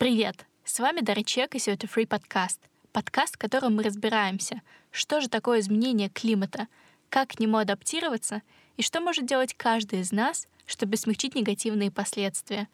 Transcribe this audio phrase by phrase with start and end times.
[0.00, 0.46] Привет!
[0.64, 2.58] С вами Дарья Чек и Сёта Free подкаст.
[2.90, 6.68] Подкаст, в котором мы разбираемся, что же такое изменение климата,
[7.10, 8.40] как к нему адаптироваться
[8.78, 12.66] и что может делать каждый из нас, чтобы смягчить негативные последствия.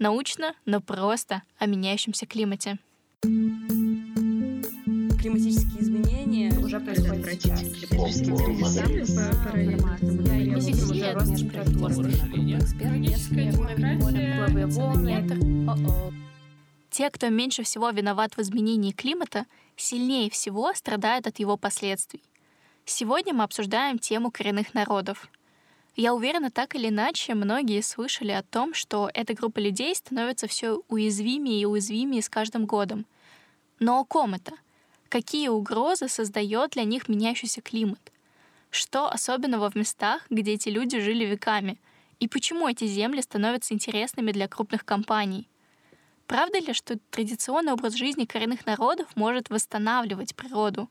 [0.00, 2.78] Научно, но просто о меняющемся климате.
[5.20, 7.86] Климатические изменения уже происходят практически.
[16.92, 19.46] Те, кто меньше всего виноват в изменении климата,
[19.76, 22.22] сильнее всего страдают от его последствий.
[22.84, 25.30] Сегодня мы обсуждаем тему коренных народов.
[25.96, 30.82] Я уверена, так или иначе, многие слышали о том, что эта группа людей становится все
[30.88, 33.06] уязвимее и уязвимее с каждым годом.
[33.78, 34.52] Но о ком это?
[35.08, 38.12] Какие угрозы создает для них меняющийся климат?
[38.68, 41.78] Что особенного в местах, где эти люди жили веками?
[42.20, 45.48] И почему эти земли становятся интересными для крупных компаний?
[46.26, 50.88] Правда ли, что традиционный образ жизни коренных народов может восстанавливать природу?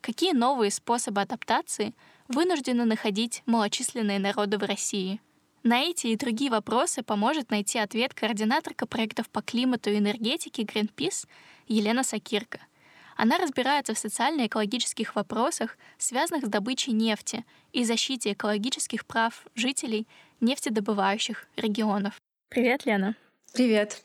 [0.00, 1.94] Какие новые способы адаптации
[2.28, 5.20] вынуждены находить малочисленные народы в России?
[5.62, 11.26] На эти и другие вопросы поможет найти ответ координаторка проектов по климату и энергетике Greenpeace
[11.66, 12.60] Елена Сакирка.
[13.16, 20.06] Она разбирается в социально-экологических вопросах, связанных с добычей нефти и защите экологических прав жителей
[20.40, 22.14] нефтедобывающих регионов.
[22.48, 23.16] Привет, Лена.
[23.52, 24.02] Привет.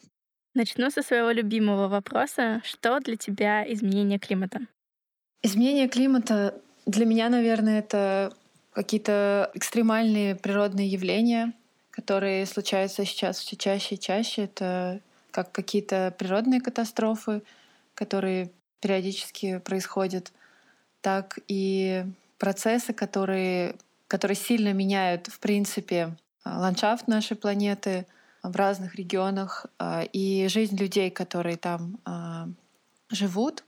[0.54, 2.62] Начну со своего любимого вопроса.
[2.66, 4.60] Что для тебя изменение климата?
[5.42, 8.34] Изменение климата для меня, наверное, это
[8.74, 11.54] какие-то экстремальные природные явления,
[11.90, 14.44] которые случаются сейчас все чаще и чаще.
[14.44, 15.00] Это
[15.32, 17.44] как какие-то природные катастрофы,
[17.96, 20.34] которые периодически происходят,
[21.00, 22.04] так и
[22.38, 23.76] процессы, которые,
[24.08, 28.06] которые сильно меняют, в принципе, ландшафт нашей планеты—
[28.44, 32.48] в разных регионах а, и жизнь людей, которые там а,
[33.10, 33.64] живут.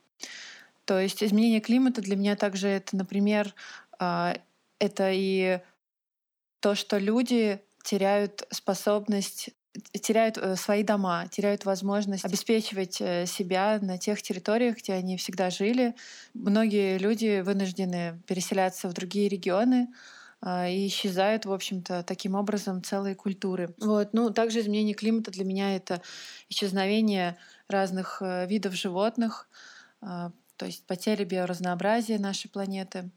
[0.85, 3.53] То есть изменение климата для меня также это, например,
[3.99, 4.35] а,
[4.79, 5.61] это и
[6.59, 9.49] то, что люди теряют способность
[10.01, 15.49] теряют э, свои дома, теряют возможность обеспечивать э, себя на тех территориях, где они всегда
[15.49, 15.95] жили.
[16.33, 19.87] Многие люди вынуждены переселяться в другие регионы,
[20.43, 23.73] и исчезают, в общем-то, таким образом целые культуры.
[23.79, 24.13] Вот.
[24.13, 26.01] Ну, также изменение климата для меня— это
[26.49, 27.37] исчезновение
[27.67, 29.47] разных э, видов животных,
[30.01, 33.09] а, то есть потеря биоразнообразия нашей планеты.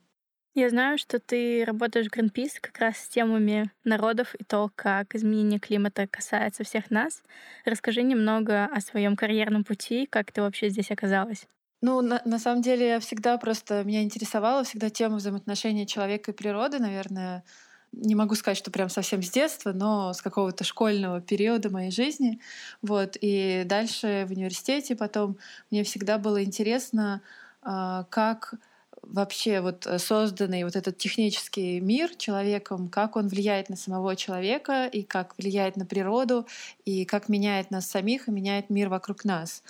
[0.55, 5.15] Я знаю, что ты работаешь в Greenpeace как раз с темами народов и то, как
[5.15, 7.23] изменение климата касается всех нас.
[7.67, 11.47] Расскажи немного о своем карьерном пути, как ты вообще здесь оказалась.
[11.83, 16.35] Ну, на, на самом деле, я всегда просто меня интересовала всегда тема взаимоотношения человека и
[16.35, 17.45] природы, наверное.
[17.93, 22.41] Не могу сказать, что прям совсем с детства, но с какого-то школьного периода моей жизни.
[22.83, 23.17] Вот.
[23.21, 25.39] И дальше в университете потом
[25.71, 27.23] мне всегда было интересно,
[27.63, 28.55] а, как
[29.03, 35.03] вообще вот созданный вот этот технический мир человеком, как он влияет на самого человека и
[35.05, 36.47] как влияет на природу,
[36.85, 39.63] и как меняет нас самих и меняет мир вокруг нас.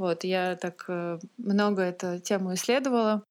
[0.00, 3.22] Вот, я так э, много эту тему исследовала.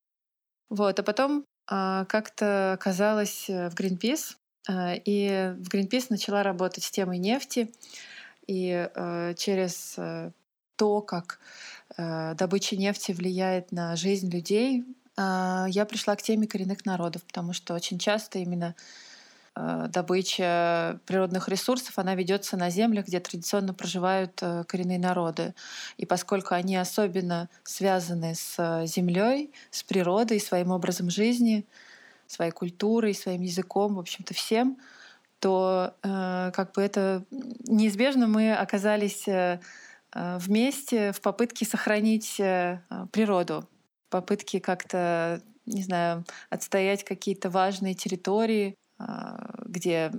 [0.69, 4.35] Вот, а потом а, как-то оказалась э, в Greenpeace,
[4.67, 7.71] а, и в Greenpeace начала работать с темой нефти.
[8.45, 9.97] И а, через
[10.75, 11.39] то, как
[11.97, 14.85] добыча нефти влияет на жизнь людей,
[15.17, 19.08] я пришла к теме коренных народов, потому что очень часто именно Э,
[19.89, 25.53] добыча природных ресурсов, она ведется на землях, где традиционно проживают э, коренные народы.
[25.97, 31.65] И поскольку они особенно связаны с э, землей, с природой, своим образом жизни,
[32.27, 34.77] своей культурой, своим языком, в общем-то, всем,
[35.39, 39.25] то как бы это неизбежно мы оказались
[40.13, 42.35] вместе в попытке сохранить
[43.11, 43.65] природу,
[44.07, 48.75] в попытке как-то, не знаю, отстоять какие-то важные территории,
[49.65, 50.11] где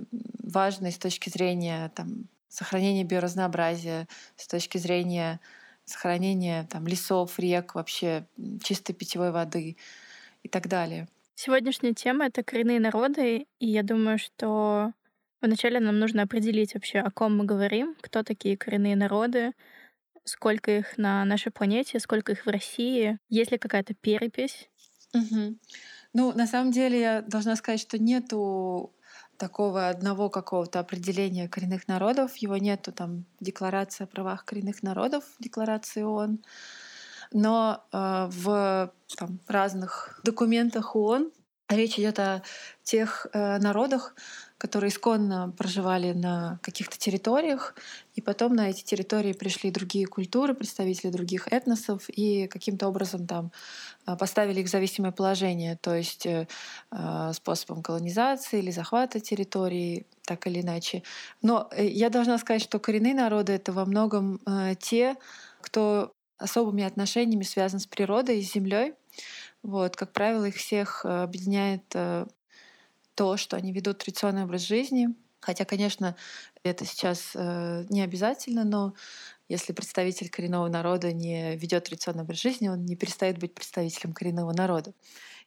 [0.43, 5.39] важно с точки зрения там, сохранения биоразнообразия, с точки зрения
[5.85, 8.25] сохранения там, лесов, рек, вообще
[8.63, 9.77] чистой питьевой воды
[10.43, 11.07] и так далее.
[11.35, 14.93] Сегодняшняя тема— это коренные народы, и я думаю, что
[15.41, 19.53] вначале нам нужно определить вообще, о ком мы говорим, кто такие коренные народы,
[20.23, 24.69] сколько их на нашей планете, сколько их в России, есть ли какая-то перепись.
[25.13, 25.57] Угу.
[26.13, 28.93] Ну, на самом деле, я должна сказать, что нету
[29.37, 32.35] такого одного какого-то определения коренных народов.
[32.37, 36.39] Его нету там декларации о правах коренных народов, декларации ООН.
[37.31, 41.31] Но э, в там, разных документах ООН
[41.69, 42.43] речь идет о
[42.83, 44.15] тех э, народах,
[44.61, 47.73] которые исконно проживали на каких-то территориях,
[48.13, 53.51] и потом на эти территории пришли другие культуры, представители других этносов, и каким-то образом там
[54.05, 56.47] а, поставили их в зависимое положение, то есть э,
[56.91, 61.01] а, способом колонизации или захвата территории, так или иначе.
[61.41, 65.15] Но э, я должна сказать, что коренные народы— это во многом э, те,
[65.61, 68.93] кто особыми отношениями связан с природой и с землей.
[69.63, 71.83] Вот, как правило, их всех объединяет
[73.15, 75.09] то, что они ведут традиционный образ жизни.
[75.39, 76.15] Хотя, конечно,
[76.63, 78.93] это сейчас э, не обязательно, но
[79.49, 84.53] если представитель коренного народа не ведет традиционный образ жизни, он не перестает быть представителем коренного
[84.53, 84.93] народа.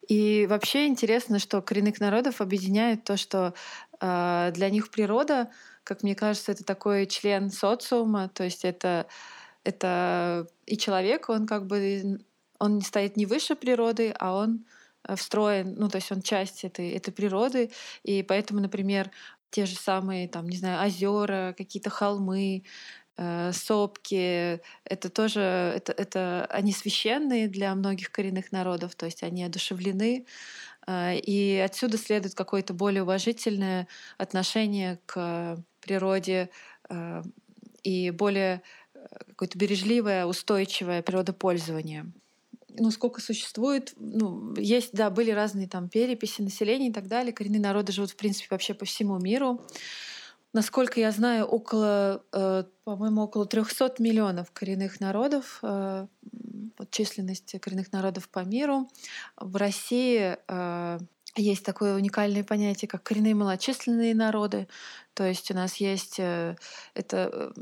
[0.09, 3.55] И вообще интересно, что коренных народов объединяет то, что
[4.01, 5.51] э, для них природа,
[5.85, 9.07] как мне кажется, это такой член социума, то есть это,
[9.63, 12.21] это и человек, он как бы
[12.59, 14.65] он не стоит не выше природы, а он
[15.17, 17.71] встроен, ну, то есть он часть этой, этой природы,
[18.03, 19.11] и поэтому, например,
[19.51, 22.65] те же самые, там, не знаю, озера, какие-то холмы,
[23.17, 29.45] э, сопки, это тоже, это, это, они священные для многих коренных народов, то есть они
[29.45, 30.27] одушевлены,
[30.87, 33.87] э, и отсюда следует какое-то более уважительное
[34.19, 36.51] отношение к природе
[36.89, 37.23] э,
[37.85, 38.63] и более
[38.95, 42.07] э, какое-то бережливое, устойчивое природопользование
[42.79, 47.33] ну, сколько существует, ну, есть, да, были разные там переписи населения и так далее.
[47.33, 49.65] Коренные народы живут, в принципе, вообще по всему миру.
[50.53, 56.07] Насколько я знаю, около, э, по-моему, около 300 миллионов коренных народов, э,
[56.79, 58.89] вот численность коренных народов по миру.
[59.37, 60.99] В России э,
[61.37, 64.69] есть такое уникальное понятие, как коренные малочисленные народы.
[65.15, 66.57] То есть у нас есть э,
[66.95, 67.53] это э,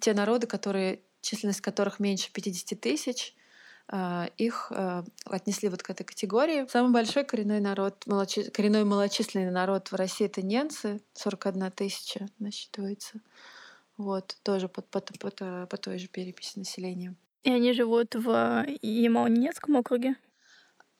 [0.00, 3.34] те народы, которые численность которых меньше 50 тысяч,
[4.36, 6.66] их а, отнесли вот к этой категории.
[6.68, 8.48] Самый большой коренной народ, малочи...
[8.50, 13.20] коренной малочисленный народ в России— это ненцы, 41 тысяча насчитывается.
[13.96, 15.36] Вот, тоже под, под, под,
[15.68, 17.16] по той же переписи населения.
[17.42, 20.14] И они живут в Ямал-Ненецком округе?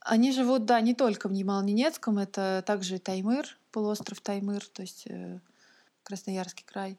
[0.01, 5.41] Они живут, да, не только в Ямал-Ненецком, это также Таймыр, полуостров Таймыр, то есть э,
[6.03, 6.99] Красноярский край.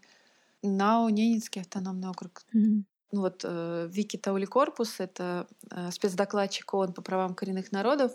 [0.62, 2.44] Нау-Ненецкий автономный округ.
[2.56, 8.12] Mm-hmm ну вот э, Вики Таули Корпус, это э, спецдокладчик ООН по правам коренных народов,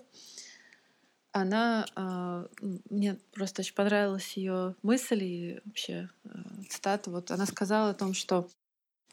[1.37, 2.47] она э,
[2.89, 6.29] мне просто очень понравилась ее мысль и вообще э,
[6.71, 7.11] цитата.
[7.11, 8.49] Вот она сказала о том, что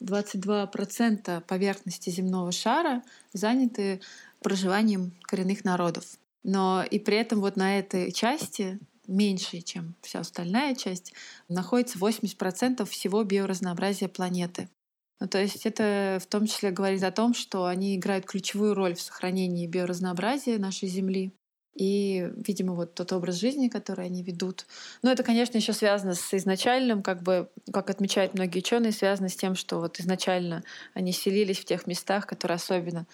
[0.02, 3.04] 22% поверхности земного шара
[3.34, 4.00] заняты
[4.42, 6.06] проживанием коренных народов.
[6.44, 11.14] Но и при этом вот на этой части меньше, чем вся остальная часть,
[11.50, 14.70] находится 80% всего биоразнообразия планеты.
[15.20, 18.96] Ну, то есть это в том числе говорит о том, что они играют ключевую роль
[18.96, 21.34] в сохранении биоразнообразия нашей Земли.
[21.76, 24.68] И, видимо, вот тот образ жизни, который они ведут.
[25.02, 29.36] Но это, конечно, еще связано с изначальным, как бы, как отмечают многие ученые, связано с
[29.36, 33.08] тем, что вот изначально они селились в тех местах, которые особенно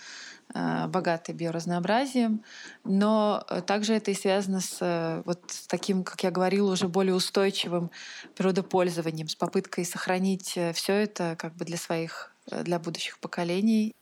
[0.54, 2.44] э, богаты биоразнообразием.
[2.84, 6.90] Но э, также это и связано с э, вот с таким, как я говорила, уже
[6.90, 7.92] более устойчивым
[8.36, 13.96] природопользованием, с попыткой сохранить э, все это как бы для своих, э, для будущих поколений.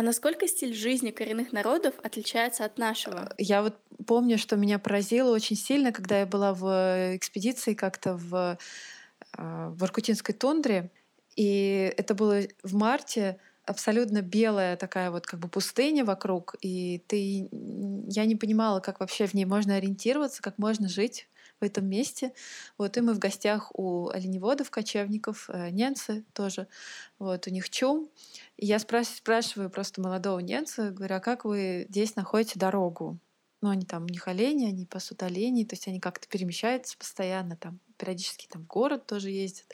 [0.00, 3.34] А насколько стиль жизни коренных народов отличается от нашего?
[3.36, 3.76] Я вот
[4.06, 8.56] помню, что меня поразило очень сильно, когда я была в экспедиции как-то в,
[9.34, 10.90] а, в Аркутинской тундре.
[11.36, 13.36] И это было в марте,
[13.66, 17.50] абсолютно белая такая вот как бы пустыня вокруг, и ты,
[18.08, 21.28] я не понимала, как вообще в ней можно ориентироваться, как можно жить
[21.60, 22.32] в этом месте.
[22.78, 26.66] Вот, и мы в гостях у оленеводов, кочевников, э, немцы тоже.
[27.18, 28.08] Вот, у них чум.
[28.62, 33.18] Я спрашиваю, спрашиваю просто молодого немца, говорю, а как вы здесь находите дорогу?
[33.62, 37.56] Ну, они там, у них олени, они пасут оленей, то есть они как-то перемещаются постоянно,
[37.56, 39.64] там, периодически там в город тоже ездят.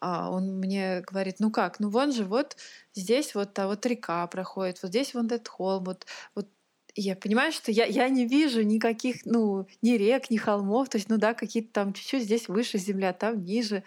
[0.00, 2.56] А он мне говорит, ну как, ну вон же вот
[2.94, 6.48] здесь вот а вот река проходит, вот здесь вон этот холм, вот, вот
[6.96, 11.08] я понимаю, что я, я не вижу никаких, ну, ни рек, ни холмов, то есть,
[11.08, 13.84] ну да, какие-то там чуть-чуть здесь выше земля, там ниже.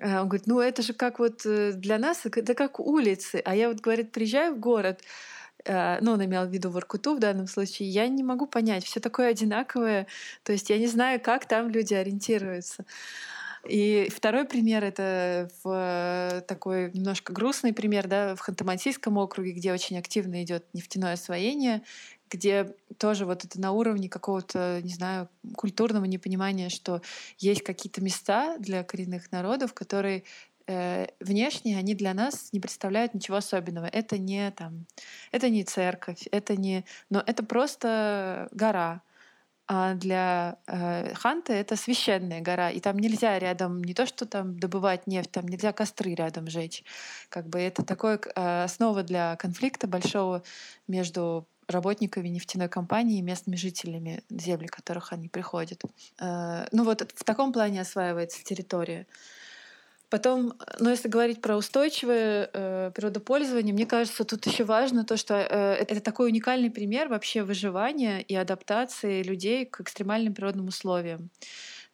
[0.00, 3.42] А он говорит, ну это же как вот э, для нас, это как улицы.
[3.44, 5.02] А я вот, говорит, приезжаю в город,
[5.64, 9.00] э, ну, он имел в виду Воркуту в данном случае, я не могу понять, все
[9.00, 10.06] такое одинаковое,
[10.42, 12.84] то есть я не знаю, как там люди ориентируются.
[13.68, 19.98] И второй пример— это в такой немножко грустный пример, да, в Ханты-Мансийском округе, где очень
[19.98, 21.82] активно идет нефтяное освоение,
[22.30, 27.02] где тоже вот это на уровне какого-то, не знаю, культурного непонимания, что
[27.38, 30.24] есть какие-то места для коренных народов, которые
[30.66, 33.86] э, внешне они для нас не представляют ничего особенного.
[33.86, 34.86] Это не там,
[35.32, 39.02] это не церковь, это не, но это просто гора.
[39.72, 44.58] А для э, Ханты это священная гора, и там нельзя рядом не то, что там
[44.58, 46.82] добывать нефть, там нельзя костры рядом жечь.
[47.28, 50.42] Как бы это такое э, основа для конфликта большого
[50.88, 55.82] между работниками нефтяной компании и местными жителями земли, которых они приходят.
[56.20, 59.06] Э, ну вот в таком плане осваивается территория.
[60.10, 65.34] Потом, ну, если говорить про устойчивое э, природопользование, мне кажется, тут еще важно то, что
[65.34, 71.30] э, это такой уникальный пример вообще выживания и адаптации людей к экстремальным природным условиям.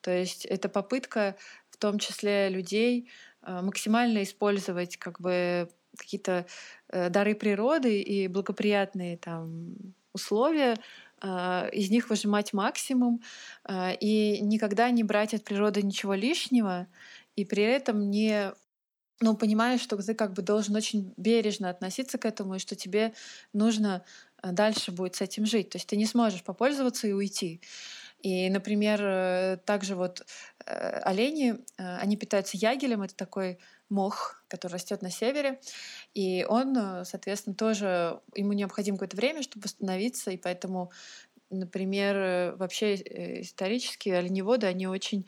[0.00, 1.36] То есть это попытка,
[1.68, 3.10] в том числе людей,
[3.42, 6.46] э, максимально использовать как бы какие-то
[6.88, 9.74] э, дары природы и благоприятные там
[10.12, 10.76] условия,
[11.22, 13.20] э, из них выжимать максимум
[13.68, 16.86] э, и никогда не брать от природы ничего лишнего,
[17.36, 18.52] и при этом не
[19.20, 23.14] ну, понимаешь, что ты как бы должен очень бережно относиться к этому, и что тебе
[23.52, 24.04] нужно
[24.42, 25.70] э, дальше будет с этим жить.
[25.70, 27.60] То есть ты не сможешь попользоваться и уйти.
[28.22, 30.22] И, например, э, также вот
[30.66, 35.60] э, олени, они питаются ягелем, это такой мох, который растет на севере,
[36.14, 40.90] и он, соответственно, тоже ему необходимо какое-то время, чтобы восстановиться, и поэтому,
[41.50, 45.26] например, вообще исторически оленеводы, они очень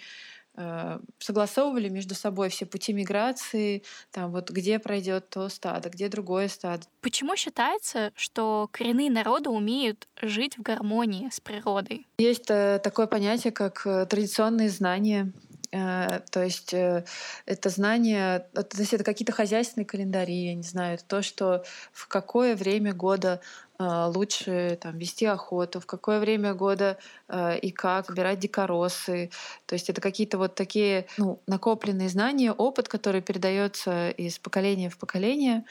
[0.60, 6.48] Э, согласовывали между собой все пути миграции, там вот где пройдет то стадо, где другое
[6.48, 6.82] стадо.
[7.00, 12.08] Почему считается, что коренные народы умеют жить в гармонии с природой?
[12.18, 15.32] Есть э, такое понятие, как э, традиционные знания.
[15.70, 21.22] То есть это знание, то есть это какие-то хозяйственные календари, я не знаю, это то,
[21.22, 23.40] что в какое время года
[23.80, 26.98] лучше там, вести охоту, в какое время года
[27.28, 29.30] э, и как убирать дикоросы.
[29.66, 34.98] То есть это какие-то вот такие ну, накопленные знания, опыт, который передается из поколения в
[34.98, 35.64] поколение.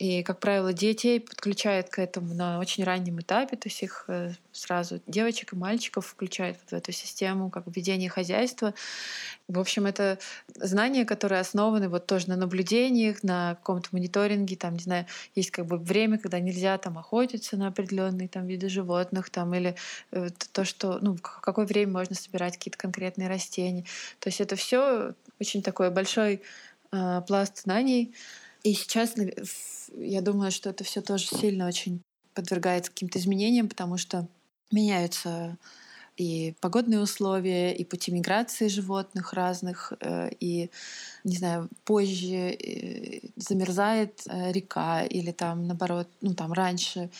[0.00, 4.32] И, как правило, детей подключают к этому на очень раннем этапе, то есть их э,
[4.50, 8.72] сразу девочек и мальчиков включают в эту систему как ведение хозяйства.
[9.46, 10.18] В общем, это
[10.54, 15.04] знания, которые основаны вот тоже на наблюдениях, на каком-то мониторинге, там, не знаю,
[15.34, 19.76] есть как бы время, когда нельзя там охотиться на определенные там виды животных, там, или
[20.12, 23.84] э, то, что, ну, в какое время можно собирать какие-то конкретные растения.
[24.18, 26.40] То есть это все очень такой большой
[26.90, 28.14] э, пласт знаний,
[28.62, 29.14] и сейчас
[29.96, 32.02] я думаю, что это все тоже сильно очень
[32.34, 34.28] подвергается каким-то изменениям, потому что
[34.70, 35.58] меняются
[36.16, 40.70] и погодные условия, и пути миграции животных разных, э, и,
[41.24, 47.10] не знаю, позже э, замерзает э, река, или там, наоборот, ну там раньше.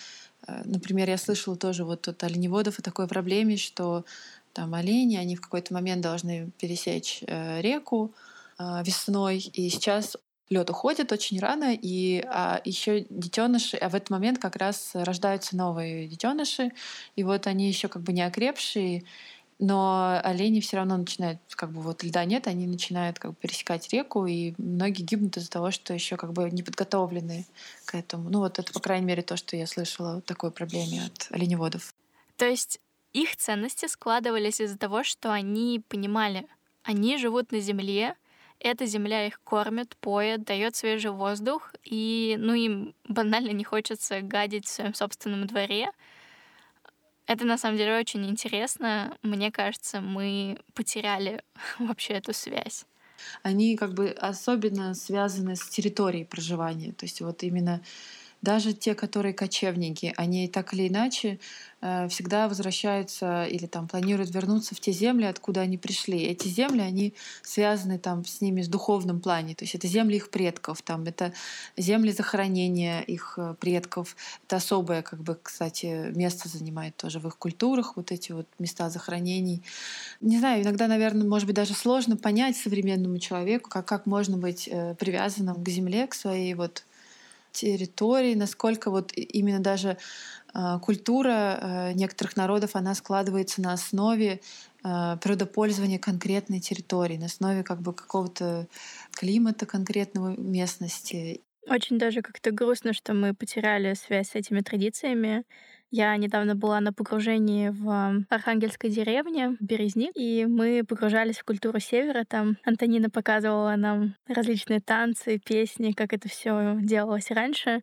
[0.64, 4.04] Например, я слышала тоже вот от оленеводов о такой проблеме, что
[4.52, 8.12] там олени, они в какой-то момент должны пересечь реку
[8.58, 10.16] весной, и сейчас
[10.50, 15.56] лед уходит очень рано, и а, еще детеныши, а в этот момент как раз рождаются
[15.56, 16.72] новые детеныши,
[17.16, 19.04] и вот они еще как бы не окрепшие,
[19.60, 23.92] но олени все равно начинают, как бы вот льда нет, они начинают как бы пересекать
[23.92, 27.46] реку, и многие гибнут из-за того, что еще как бы не подготовлены
[27.84, 28.30] к этому.
[28.30, 31.94] Ну вот это, по крайней мере, то, что я слышала о такой проблеме от оленеводов.
[32.36, 32.80] То есть
[33.12, 36.46] их ценности складывались из-за того, что они понимали,
[36.82, 38.16] они живут на земле,
[38.60, 44.66] эта земля их кормит, поет, дает свежий воздух, и ну, им банально не хочется гадить
[44.66, 45.90] в своем собственном дворе.
[47.26, 49.16] Это на самом деле очень интересно.
[49.22, 51.42] Мне кажется, мы потеряли
[51.78, 52.84] вообще эту связь.
[53.42, 56.92] Они как бы особенно связаны с территорией проживания.
[56.92, 57.82] То есть вот именно
[58.42, 61.38] даже те, которые кочевники, они так или иначе
[61.82, 66.22] э, всегда возвращаются или там планируют вернуться в те земли, откуда они пришли.
[66.22, 70.30] Эти земли, они связаны там с ними с духовным плане, то есть это земли их
[70.30, 71.32] предков, там это
[71.76, 74.16] земли захоронения их э, предков,
[74.46, 78.88] это особое, как бы, кстати, место занимает тоже в их культурах вот эти вот места
[78.88, 79.62] захоронений.
[80.20, 84.68] Не знаю, иногда, наверное, может быть даже сложно понять современному человеку, как как можно быть
[84.70, 86.84] э, привязанным к земле, к своей вот
[87.52, 89.96] территорий, насколько вот именно даже
[90.54, 94.40] э, культура э, некоторых народов, она складывается на основе
[94.84, 98.66] э, природопользования конкретной территории, на основе как бы какого-то
[99.12, 101.40] климата конкретного местности.
[101.68, 105.44] Очень даже как-то грустно, что мы потеряли связь с этими традициями.
[105.90, 112.24] Я недавно была на погружении в Архангельской деревне, Березник, и мы погружались в культуру Севера.
[112.24, 117.82] Там Антонина показывала нам различные танцы, песни, как это все делалось раньше.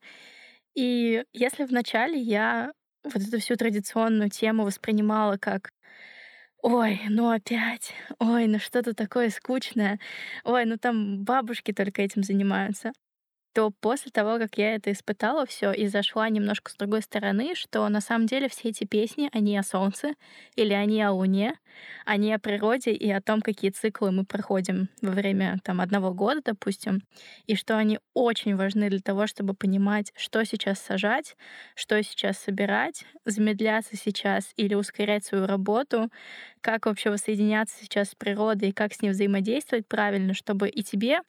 [0.74, 2.72] И если вначале я
[3.04, 5.72] вот эту всю традиционную тему воспринимала как
[6.64, 7.94] Ой, ну опять.
[8.20, 10.00] Ой, ну что-то такое скучное.
[10.44, 12.92] Ой, ну там бабушки только этим занимаются.
[13.54, 17.88] То после того, как я это испытала все и зашла немножко с другой стороны, что
[17.90, 20.14] на самом деле все эти песни, они о солнце
[20.56, 21.56] или они о луне,
[22.06, 26.42] они о природе и о том, какие циклы мы проходим во время там одного года,
[26.44, 27.02] допустим,
[27.48, 31.36] и что они очень важны для того, чтобы понимать, что сейчас сажать,
[31.76, 36.10] что сейчас собирать, замедляться сейчас или ускорять свою работу,
[36.62, 41.20] как вообще воссоединяться сейчас с природой и как с ней взаимодействовать правильно, чтобы и тебе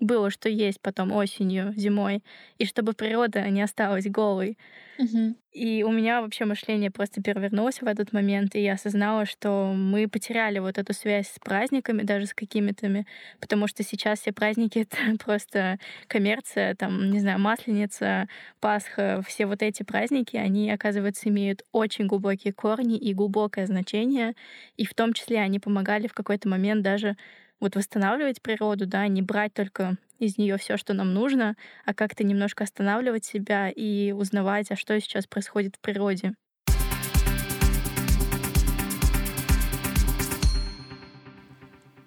[0.00, 2.22] было, что есть потом осенью, зимой,
[2.58, 4.58] и чтобы природа не осталась голой.
[4.98, 5.34] Мгм.
[5.52, 10.06] И у меня вообще мышление просто перевернулось в этот момент, и я осознала, что мы
[10.08, 13.04] потеряли вот эту связь с праздниками, даже с какими-то,
[13.40, 18.28] потому что сейчас все праздники— это просто коммерция, там, не знаю, Масленица,
[18.60, 24.34] Пасха, все вот эти праздники, они, оказывается, имеют очень глубокие корни и глубокое значение,
[24.76, 27.16] и в том числе они помогали в какой-то момент даже
[27.60, 32.24] вот восстанавливать природу, да, не брать только из нее все, что нам нужно, а как-то
[32.24, 36.34] немножко останавливать себя и узнавать, а что сейчас происходит в природе.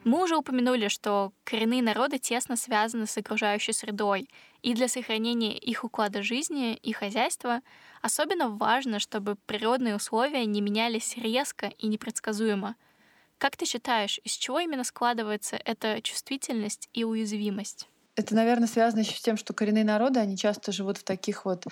[0.04, 4.30] Мы уже упомянули, что коренные народы тесно связаны с окружающей средой,
[4.62, 7.62] и для сохранения их уклада жизни и хозяйства
[8.02, 12.76] особенно важно, чтобы природные условия не менялись резко и непредсказуемо—
[13.44, 17.90] как ты считаешь, из чего именно складывается эта чувствительность и уязвимость?
[18.16, 21.66] Это, наверное, связано еще с тем, что коренные народы, они часто живут в таких вот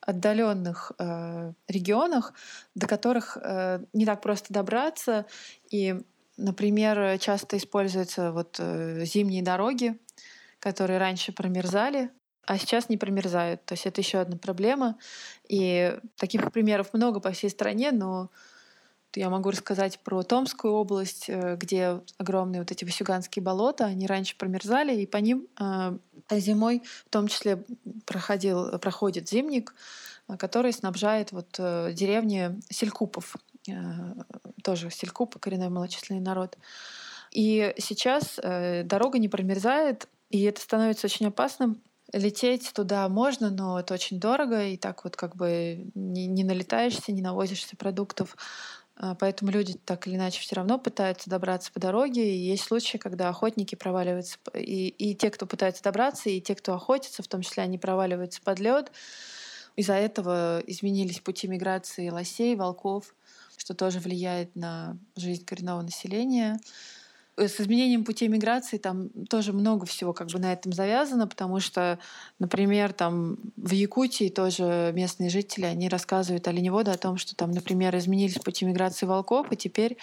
[0.00, 2.32] отдаленных э, регионах,
[2.76, 5.26] до которых э, не так просто добраться.
[5.68, 5.96] И,
[6.36, 9.98] например, часто используются вот э, зимние дороги,
[10.60, 12.08] которые раньше промерзали,
[12.46, 13.64] а сейчас не промерзают.
[13.64, 14.96] То есть это еще одна проблема.
[15.48, 18.30] И таких примеров много по всей стране, но
[19.16, 24.36] я могу рассказать про Томскую область, э, где огромные вот эти васюганские болота, они раньше
[24.36, 25.98] промерзали, и по ним э,
[26.32, 27.64] зимой в том числе
[28.04, 29.74] проходил, проходит зимник,
[30.28, 33.36] э, который снабжает вот деревни селькупов.
[34.62, 36.56] Тоже селькупы, коренной малочисленный народ.
[37.32, 38.38] И сейчас
[38.84, 41.80] дорога не промерзает, и это становится очень опасным,
[42.12, 47.10] Лететь туда можно, но это очень дорого, и так вот как бы не, не налетаешься,
[47.10, 48.36] не навозишься продуктов.
[48.98, 52.34] А, поэтому люди так или иначе все равно пытаются добраться по дороге.
[52.34, 56.74] И есть случаи, когда охотники проваливаются, и, и те, кто пытается добраться, и те, кто
[56.74, 58.90] охотится, в том числе они проваливаются под лед.
[59.76, 63.14] Из-за этого изменились пути миграции лосей, волков,
[63.58, 66.58] что тоже влияет на жизнь коренного населения.
[67.36, 71.60] Э, с изменением путей миграции там тоже много всего как бы на этом завязано, потому
[71.60, 71.98] что,
[72.38, 77.96] например, там в Якутии тоже местные жители, они рассказывают оленеводы о том, что там, например,
[77.96, 79.98] изменились пути миграции волков, и теперь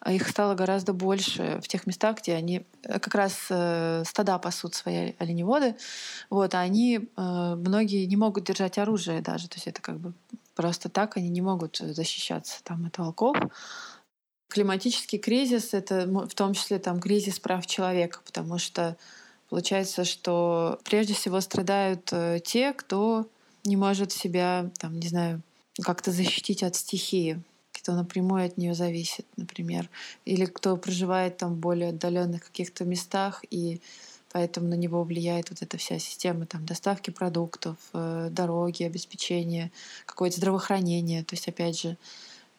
[0.00, 4.38] а, их стало гораздо больше в тех местах, где они э, как раз э, стада
[4.38, 5.76] пасут свои оленеводы,
[6.30, 10.12] вот, а они, многие не могут держать оружие даже, то есть это как бы
[10.54, 13.36] просто так они не могут защищаться там от волков.
[14.56, 18.96] Климатический кризис— это в том числе там, кризис прав человека, потому что
[19.50, 23.28] получается, что прежде всего страдают э, те, кто
[23.64, 25.42] не может себя, там, не знаю,
[25.82, 27.38] как-то защитить от стихии,
[27.70, 29.90] кто напрямую от нее зависит, например,
[30.24, 33.82] или кто проживает там в более отдаленных каких-то местах и
[34.32, 39.70] поэтому на него влияет вот эта вся система там доставки продуктов, э, дороги, обеспечения,
[40.06, 41.98] какое-то здравоохранение, то есть опять же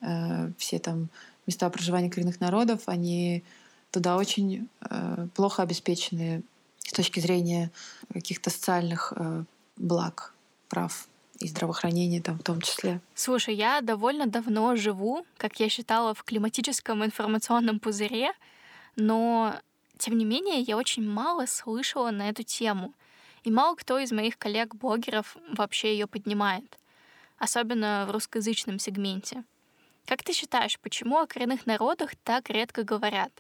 [0.02, 1.10] э, все там
[1.48, 3.44] места проживания коренных народов, они
[3.92, 6.44] туда очень э, плохо обеспечены
[6.80, 7.72] с точки зрения
[8.14, 9.44] каких-то социальных э,
[9.78, 10.34] благ,
[10.70, 11.08] прав
[11.40, 13.00] и здравоохранения там в том числе.
[13.16, 18.34] Слушай, я довольно давно живу, как я считала, в климатическом информационном пузыре,
[18.96, 19.56] но
[19.98, 22.94] тем не менее я очень мало слышала на эту тему.
[23.44, 26.78] И мало кто из моих коллег-блогеров вообще ее поднимает,
[27.38, 29.44] особенно в русскоязычном сегменте.
[30.08, 33.32] Как ты считаешь, почему о коренных народах так редко говорят?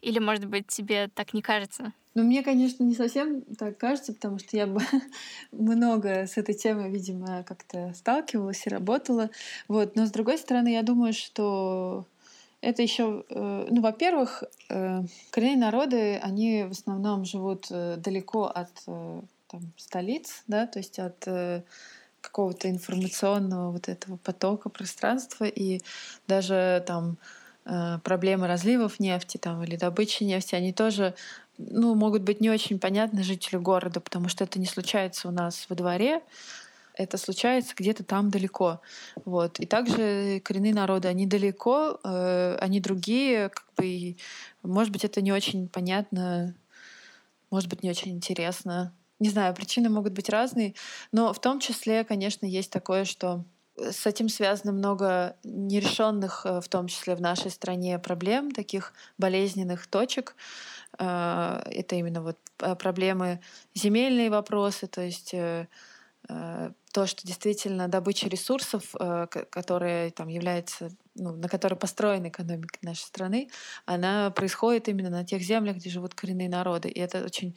[0.00, 1.92] Или, может быть, тебе так не кажется?
[2.14, 4.68] Ну, мне, конечно, не совсем так кажется, потому что я
[5.52, 9.30] много с этой темой, видимо, как-то сталкивалась и работала.
[9.66, 9.96] Вот.
[9.96, 12.06] Но, с другой стороны, я думаю, что
[12.60, 18.70] это еще, э, ну, во-первых, э, коренные народы, они в основном живут э, далеко от
[18.84, 21.26] там, столиц, да, то есть от
[22.24, 25.80] какого-то информационного вот этого потока пространства и
[26.26, 27.18] даже там
[27.66, 31.14] э, проблемы разливов нефти там, или добычи нефти, они тоже
[31.58, 35.66] ну, могут быть не очень понятны жителю города, потому что это не случается у нас
[35.68, 36.22] во дворе,
[36.94, 38.80] это случается где-то там далеко.
[39.24, 39.60] Вот.
[39.60, 44.16] И также коренные народы, они далеко, э, они другие, как бы, и,
[44.62, 46.54] может быть, это не очень понятно,
[47.50, 50.74] может быть, не очень интересно Не знаю, причины могут быть разные,
[51.12, 53.44] но в том числе, конечно, есть такое, что
[53.76, 59.86] с этим связано много нерешенных, э, в том числе в нашей стране, проблем, таких болезненных
[59.86, 60.36] точек.
[60.98, 63.40] Э, это именно вот э, проблемы
[63.74, 65.34] земельные вопросы, то есть
[66.26, 68.94] то, что действительно добыча ресурсов,
[69.50, 73.50] которая там является, ну, на которой построена экономика нашей страны,
[73.84, 76.88] она происходит именно на тех землях, где живут коренные народы.
[76.88, 77.54] И это очень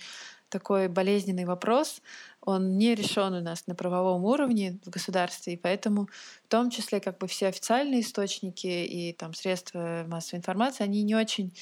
[0.49, 2.01] такой болезненный вопрос,
[2.41, 6.07] он не решен у нас на правовом уровне в государстве, и поэтому
[6.45, 11.15] в том числе как бы все официальные источники и там средства массовой информации, они не
[11.15, 11.53] очень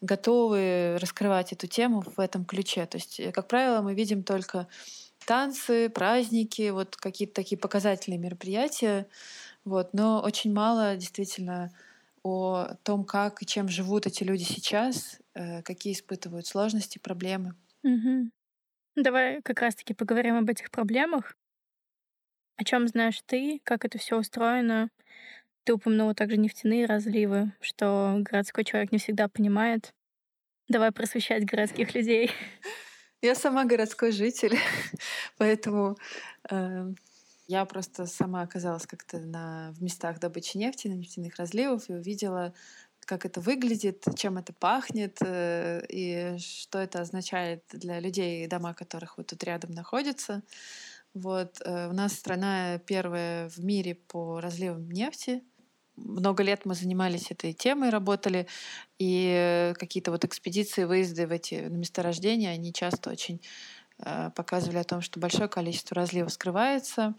[0.00, 2.86] готовы раскрывать эту тему в этом ключе.
[2.86, 4.66] То есть, как правило, мы видим только
[5.26, 9.06] танцы, праздники, вот какие-то такие показательные мероприятия,
[9.64, 11.72] вот, но очень мало действительно
[12.22, 17.54] о том, как и чем живут эти люди сейчас, э, какие испытывают сложности, проблемы.
[17.82, 18.32] Мгм.
[18.96, 21.36] Давай как раз-таки поговорим об этих проблемах.
[22.56, 24.90] О чем знаешь ты, как это все устроено?
[25.64, 29.92] Ты упомянула также нефтяные разливы, что городской человек не всегда понимает.
[30.68, 32.30] Давай просвещать городских людей.
[33.22, 34.58] Я сама городской житель,
[35.38, 35.96] поэтому
[36.50, 36.92] э,
[37.46, 42.54] я просто сама оказалась как-то на, в местах добычи нефти, на нефтяных разливов и увидела
[43.04, 49.18] как это выглядит, чем это пахнет э, и что это означает для людей, дома которых
[49.18, 50.42] вот тут рядом находятся.
[51.14, 55.42] Вот э, у нас страна первая в мире по разливам нефти.
[55.96, 58.46] Много лет мы занимались этой темой, работали,
[58.98, 63.42] и какие-то вот экспедиции, выезды в эти месторождения, они часто очень
[63.98, 67.14] э, показывали о том, что большое количество разливов скрывается.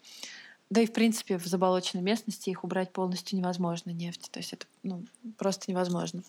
[0.74, 4.30] Да и, в принципе, в заболоченной местности их убрать полностью невозможно, нефть.
[4.32, 5.06] То есть это ну,
[5.38, 6.24] просто невозможно.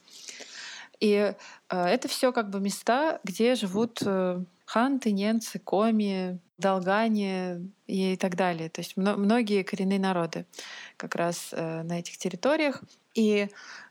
[1.00, 1.34] И э,
[1.70, 8.68] это все как бы места, где живут э, ханты, ненцы, коми, долгане и так далее.
[8.68, 10.44] То есть мно- многие коренные народы
[10.98, 12.82] как раз э, на этих территориях.
[13.14, 13.48] И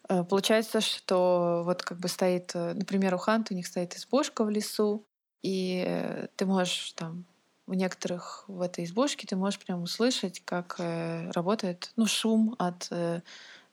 [0.07, 4.43] э, получается, что вот как бы стоит, э, например, у хант у них стоит избушка
[4.43, 5.03] в лесу,
[5.41, 7.25] и э, ты можешь там
[7.67, 12.87] у некоторых в этой избушке ты можешь прям услышать, как э, работает ну, шум от
[12.91, 13.21] э,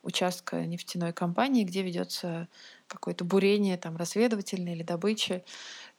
[0.03, 2.49] участка нефтяной компании, где ведется
[2.87, 5.43] какое-то бурение там разведывательное или добыча.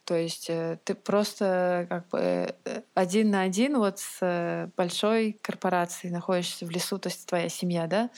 [0.06, 5.38] То есть э, ты просто как бы э, один на один вот с э, большой
[5.42, 8.10] корпорацией находишься в лесу, то есть твоя семья, да?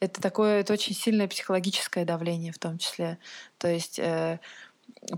[0.00, 3.18] Это такое, это очень сильное психологическое давление в том числе.
[3.58, 4.40] То есть э,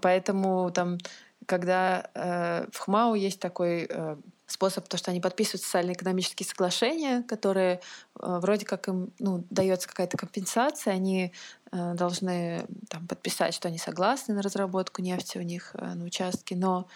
[0.00, 0.98] поэтому там
[1.46, 7.74] когда э, в ХМАУ есть такой э, способ, то, что они подписывают социально-экономические соглашения, которые
[7.74, 11.32] э, вроде как им ну, дается какая-то компенсация, они
[11.72, 16.56] э, должны там, подписать, что они согласны на разработку нефти у них э, на участке,
[16.56, 16.86] но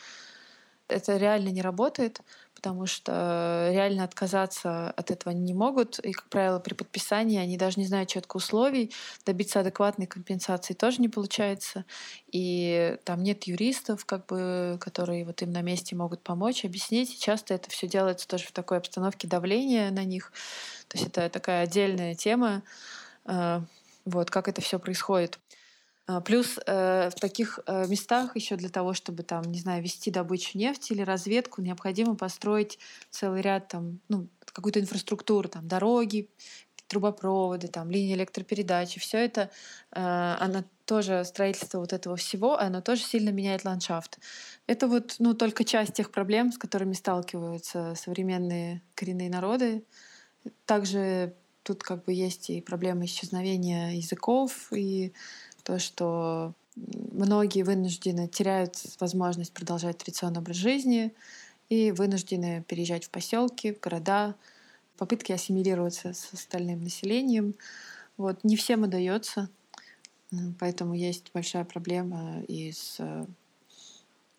[0.88, 2.20] это реально не работает,
[2.54, 6.00] потому что реально отказаться от этого они не могут.
[6.00, 8.92] И, как правило, при подписании они даже не знают четко условий,
[9.24, 11.84] добиться адекватной компенсации тоже не получается.
[12.32, 17.14] И там нет юристов, как бы, которые вот им на месте могут помочь, объяснить.
[17.14, 20.32] И часто это все делается тоже в такой обстановке давления на них.
[20.88, 22.62] То есть это такая отдельная тема,
[23.24, 23.62] а,
[24.04, 25.38] вот как это все происходит.
[26.08, 30.10] А, плюс э, в таких э, местах еще для того, чтобы там, не знаю, вести
[30.10, 32.78] добычу нефти или разведку, необходимо построить
[33.10, 36.30] целый ряд там, ну, какую-то инфраструктуру, там, дороги,
[36.86, 38.98] трубопроводы, там, линии электропередачи.
[38.98, 39.50] Все это,
[39.92, 44.18] э, она тоже, строительство вот этого всего, оно тоже сильно меняет ландшафт.
[44.66, 49.84] Это вот, ну, только часть тех проблем, с которыми сталкиваются современные коренные народы.
[50.64, 51.34] Также
[51.68, 55.12] тут как бы есть и проблемы исчезновения языков, и
[55.68, 61.12] то, что многие вынуждены теряют возможность продолжать традиционный образ жизни
[61.68, 64.34] и вынуждены переезжать в поселки, в города,
[64.96, 67.54] попытки ассимилироваться с остальным населением.
[68.16, 68.44] Вот.
[68.44, 69.50] Не всем удается,
[70.58, 73.26] поэтому есть большая проблема и с э,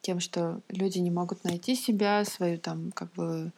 [0.02, 3.52] тем, что люди не могут найти себя, свою там как бы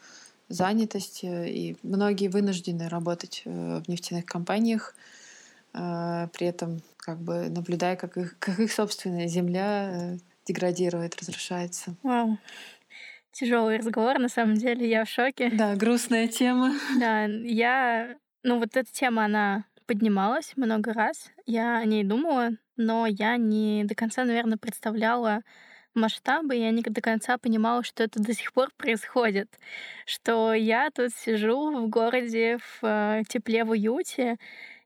[0.50, 4.94] занятость, э, и многие вынуждены работать э, в нефтяных компаниях,
[5.74, 11.96] при этом как бы наблюдая, как их, как их собственная земля э, деградирует, разрушается.
[12.04, 12.38] Вау.
[13.32, 15.50] Тяжелый разговор, на самом деле, я в шоке.
[15.54, 16.74] Да, грустная тема.
[17.00, 18.16] Да, я...
[18.44, 21.32] Ну, вот эта тема, она поднималась много раз.
[21.46, 25.42] Я о ней думала, но я не до конца, наверное, представляла
[25.94, 29.48] масштабы, я не до конца понимала, что это до сих пор происходит.
[30.06, 34.38] Что я тут сижу в городе в э, тепле, в уюте,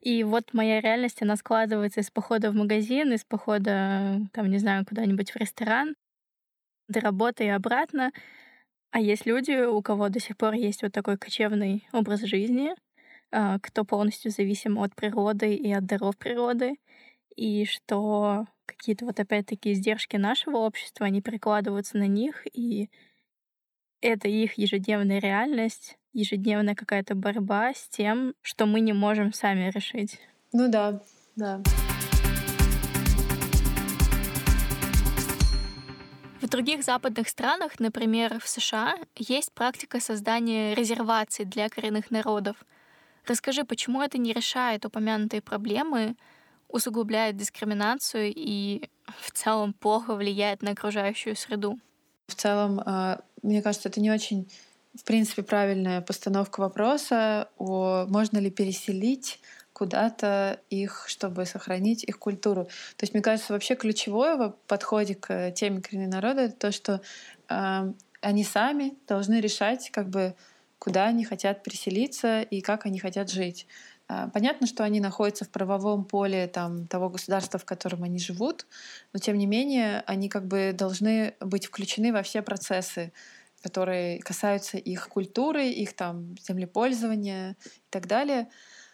[0.06, 4.86] и вот моя реальность, она складывается из похода в магазин, из похода, там, не знаю,
[4.86, 5.96] куда-нибудь в ресторан,
[6.88, 8.12] до работы и обратно.
[8.92, 12.76] А есть люди, у кого до сих пор есть вот такой кочевный образ жизни,
[13.32, 16.76] а, кто полностью зависим от природы и от даров природы,
[17.36, 22.92] и что какие-то вот опять-таки издержки нашего общества, они перекладываются на них, и
[24.02, 30.20] это их ежедневная реальность, ежедневная какая-то борьба с тем, что мы не можем сами решить.
[30.54, 31.02] Ну да,
[31.36, 31.62] да.
[36.42, 42.56] В других западных странах, например, в США, есть практика создания резерваций для коренных народов.
[43.28, 46.16] Расскажи, почему это не решает упомянутые проблемы,
[46.70, 51.80] усугубляет дискриминацию и в целом плохо влияет на окружающую среду?
[52.28, 54.50] В целом, а, мне кажется, это не очень,
[54.98, 59.40] в принципе, правильная постановка вопроса о можно ли переселить
[59.76, 62.64] куда-то их, чтобы сохранить их культуру.
[62.64, 67.02] То есть, мне кажется, вообще ключевое в подходе к теме коренные народа это то, что
[67.50, 70.34] э, они сами должны решать, как бы,
[70.80, 73.68] куда они хотят переселиться и как они хотят жить.
[74.08, 78.66] Э, понятно, что они находятся в правовом поле там, того государства, в котором они живут,
[79.12, 83.12] но тем не менее они как бы должны быть включены во все процессы,
[83.62, 88.50] которые касаются их культуры, их там землепользования и так далее.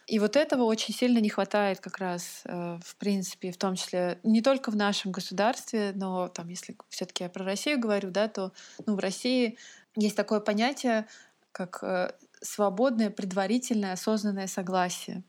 [0.06, 4.18] И вот этого очень сильно не хватает как раз, э, в принципе, в том числе
[4.24, 8.52] не только в нашем государстве, но там, если все-таки я про Россию говорю, да, то
[8.84, 9.56] ну, в России
[9.94, 11.06] есть такое понятие,
[11.52, 15.22] как э, свободное, предварительное, осознанное согласие.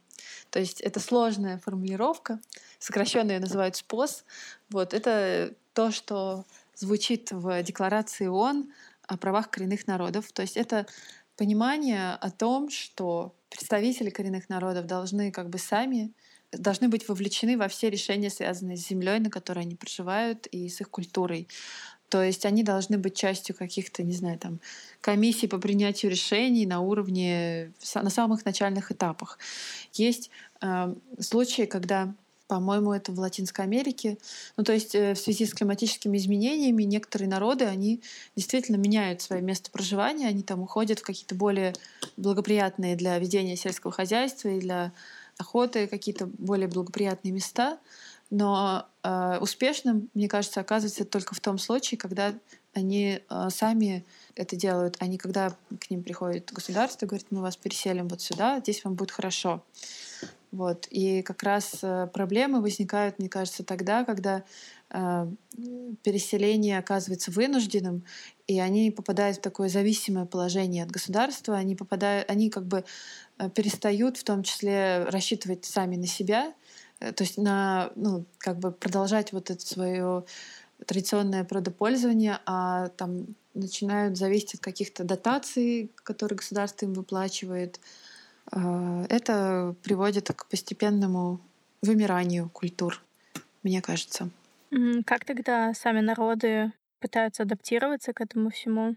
[0.50, 2.40] То есть это сложная формулировка,
[2.80, 4.26] сокращенно называют СПОС.
[4.70, 8.72] Вот это то, что звучит в Декларации ООН
[9.08, 10.32] о правах коренных народов.
[10.32, 10.86] То есть это
[11.38, 16.14] понимание о том, что представители коренных народов должны как бы сами
[16.52, 20.82] должны быть вовлечены во все решения, связанные с землей, на которой они проживают, и с
[20.82, 21.48] их культурой.
[22.10, 24.60] То есть они должны быть частью каких-то, не знаю, там,
[25.02, 29.40] комиссий по принятию решений на уровне, на самых начальных этапах.
[29.94, 30.30] Есть
[30.62, 32.14] э, случаи, когда
[32.48, 34.18] по-моему, это в Латинской Америке.
[34.58, 38.02] Ну, то есть э, в связи с климатическими изменениями некоторые народы, они
[38.36, 41.74] действительно меняют свое место проживания, они там уходят в какие-то более
[42.18, 44.92] благоприятные для ведения сельского хозяйства и для
[45.38, 47.80] охоты какие-то более благоприятные места.
[48.30, 52.34] Но э, успешным, мне кажется, оказывается только в том случае, когда
[52.74, 54.04] они э, сами
[54.36, 58.22] это делают, а не когда к ним приходит государство и говорит, мы вас переселим вот
[58.22, 59.64] сюда, здесь вам будет хорошо.
[60.54, 60.88] Вот.
[60.92, 64.44] И как раз э, проблемы возникают, мне кажется, тогда, когда
[64.92, 65.28] э,
[66.04, 68.04] переселение оказывается вынужденным,
[68.46, 72.86] и они попадают в такое зависимое положение от государства, они попадают, они как бы
[73.40, 76.54] э, перестают в том числе рассчитывать сами на себя,
[77.00, 80.24] то есть на, ну, как бы продолжать вот это свое
[80.86, 87.80] традиционное продопользование, а там начинают зависеть от каких-то дотаций, которые государство им выплачивает,
[89.10, 91.40] это приводит к постепенному
[91.82, 93.02] вымиранию культур,
[93.64, 94.30] мне кажется.
[95.06, 98.96] Как тогда сами народы пытаются адаптироваться к этому всему?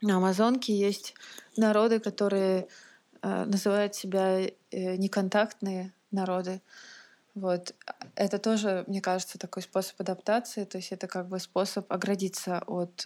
[0.00, 1.14] На Амазонке есть
[1.56, 2.68] народы, которые
[3.22, 4.50] э, называют себя э,
[4.96, 6.62] неконтактные народы.
[7.34, 7.74] Вот.
[8.14, 10.64] Это тоже, мне кажется, такой способ адаптации.
[10.64, 13.04] То есть это как бы способ оградиться от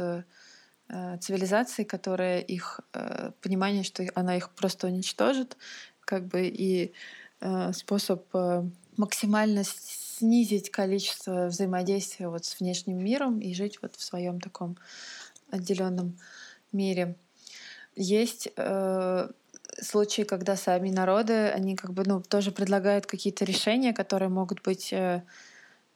[0.89, 5.57] э, цивилизации, которая их э, понимание, что она их просто уничтожит,
[6.01, 6.93] как бы и
[7.41, 8.25] э, способ
[8.97, 14.77] максимально снизить количество взаимодействия вот с внешним миром и жить вот в своем таком
[15.51, 16.17] отделенном
[16.73, 17.17] мире.
[17.97, 19.29] Есть э,
[19.81, 24.93] случаи, когда сами народы, они как бы ну, тоже предлагают какие-то решения, которые могут быть
[24.93, 25.23] э,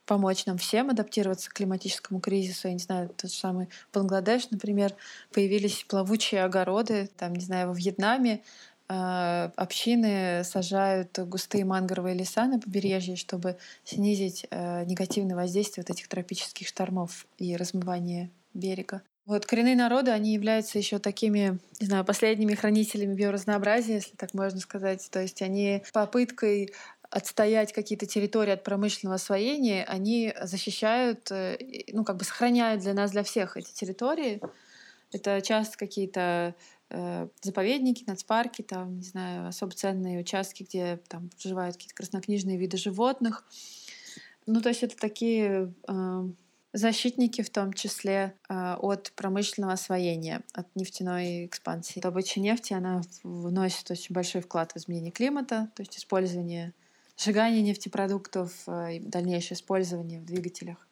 [0.09, 2.68] помочь нам всем адаптироваться к климатическому кризису.
[2.68, 4.94] Я не знаю, тот же самый Бангладеш, например,
[5.33, 8.42] появились плавучие огороды, там, не знаю, во Вьетнаме
[8.88, 16.09] э, общины сажают густые мангровые леса на побережье, чтобы снизить э, негативное воздействие вот этих
[16.09, 19.03] тропических штормов и размывание берега.
[19.29, 24.59] Вот коренные народы, они являются еще такими, не знаю, последними хранителями биоразнообразия, если так можно
[24.59, 25.07] сказать.
[25.11, 26.73] То есть они попыткой
[27.11, 31.59] отстоять какие-то территории от промышленного освоения, они защищают, э,
[31.92, 34.40] ну, как бы сохраняют для нас, для всех эти территории.
[35.12, 36.55] Это часто какие-то
[36.90, 42.77] э, заповедники, нацпарки, там, не знаю, особо ценные участки, где там проживают какие-то краснокнижные виды
[42.77, 43.44] животных.
[44.47, 46.29] Ну, то есть это такие э,
[46.73, 52.01] защитники в том числе э, от промышленного освоения, от нефтяной экспансии.
[52.01, 56.75] Добыча нефти, она вносит очень большой вклад в изменение климата, то есть использование
[57.18, 60.87] сжигание нефтепродуктов э, и дальнейшее использование в двигателях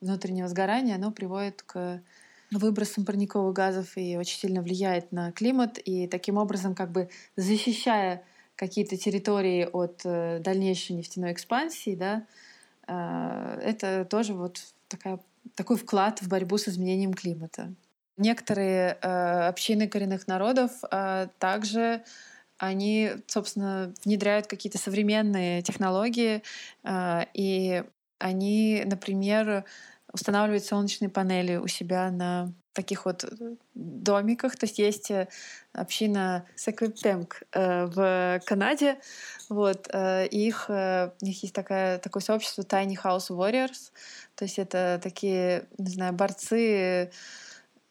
[0.00, 2.02] внутреннего сгорания, оно приводит к
[2.50, 8.24] выбросом парниковых газов и очень сильно влияет на климат, и таким образом как бы защищая
[8.56, 12.26] какие-то территории от э, дальнейшей нефтяной экспансии, да,
[12.86, 15.20] э, это тоже вот такая,
[15.54, 17.72] такой вклад в борьбу с изменением климата.
[18.16, 20.80] Некоторые общины коренных народов
[21.38, 22.02] также
[22.58, 26.42] они, собственно, внедряют какие-то современные технологии,
[27.34, 27.84] и
[28.18, 29.64] они, например,
[30.12, 34.56] устанавливают солнечные панели у себя на таких вот э, домиках.
[34.56, 35.28] То есть есть э,
[35.72, 38.98] община Секвиптемк э, в Канаде.
[39.48, 43.92] Вот, их, у них есть такая, такое сообщество Tiny House Warriors.
[44.34, 47.12] То есть это такие, не знаю, борцы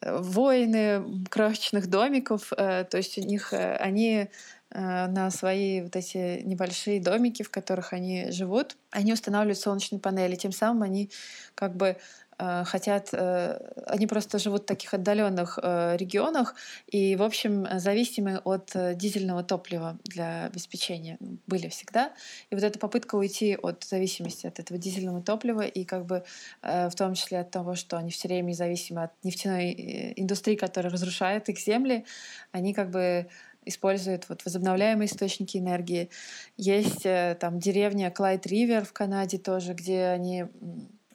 [0.02, 4.28] воины крошечных домиков, то есть у них они
[4.76, 10.34] на свои вот эти небольшие домики, в которых они живут, они устанавливают солнечные панели.
[10.36, 11.10] Тем самым они
[11.54, 11.96] как бы
[12.38, 16.54] Э, хотят, э, они просто живут в таких отдаленных э, регионах
[16.86, 21.16] и, в общем, зависимы от дизельного топлива для обеспечения.
[21.20, 22.12] Ну, были всегда.
[22.50, 26.24] И вот эта попытка уйти от зависимости от этого дизельного топлива и как бы
[26.62, 31.48] в том числе от того, что они все время зависимы от нефтяной индустрии, которая разрушает
[31.48, 32.04] их земли,
[32.52, 33.28] они как бы
[33.66, 36.08] используют вот возобновляемые источники энергии.
[36.56, 40.46] Есть там деревня Клайд Ривер в Канаде тоже, где они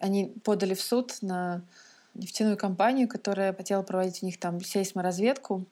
[0.01, 1.63] они подали в суд на
[2.13, 5.65] нефтяную компанию, которая хотела проводить у них там сейсморазведку,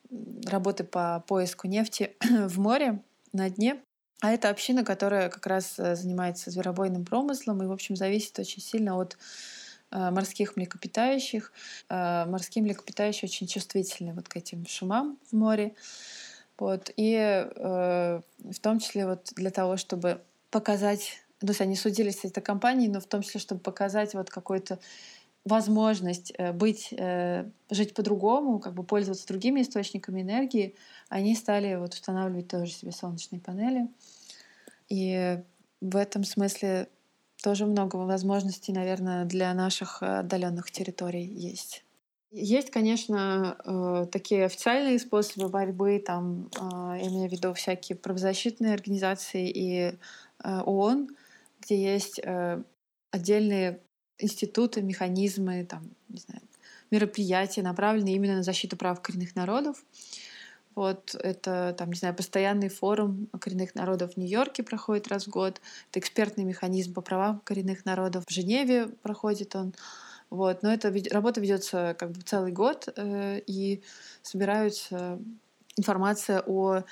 [0.45, 2.15] работы по поиску нефти
[2.47, 3.01] в море,
[3.33, 3.81] на дне.
[4.21, 8.61] А это община, которая как раз э, занимается зверобойным промыслом и, в общем, зависит очень
[8.61, 9.17] сильно от
[9.91, 11.53] э, морских млекопитающих.
[11.89, 15.73] Э, морские млекопитающие очень чувствительны вот к этим шумам в море.
[16.59, 16.91] Вот.
[16.97, 22.25] И э, в том числе вот для того, чтобы показать то есть они судились с
[22.25, 24.79] этой компанией, но в том числе, чтобы показать вот какую-то
[25.45, 30.75] возможность э, быть, э, жить по-другому, как бы пользоваться другими источниками энергии,
[31.07, 33.87] они стали вот устанавливать тоже себе солнечные панели.
[34.89, 35.41] И
[35.79, 36.89] в этом смысле
[37.41, 41.85] тоже много возможностей, наверное, для наших отдаленных территорий есть.
[42.31, 49.49] Есть, конечно, э, такие официальные способы борьбы, там, я имею в виду всякие правозащитные организации
[49.49, 49.97] и
[50.43, 51.09] ООН,
[51.61, 52.61] где есть э,
[53.11, 53.79] отдельные
[54.19, 56.41] институты, механизмы, там, не знаю,
[56.91, 59.83] мероприятия, направленные именно на защиту прав коренных народов.
[60.75, 65.61] Вот это, там, не знаю, постоянный форум коренных народов в Нью-Йорке проходит раз в год.
[65.89, 69.73] Это экспертный механизм по правам коренных народов в Женеве проходит он.
[70.29, 70.63] Вот.
[70.63, 73.81] Но эта работа ведется как бы целый год, э, и
[74.21, 75.19] собираются
[75.77, 76.83] информация о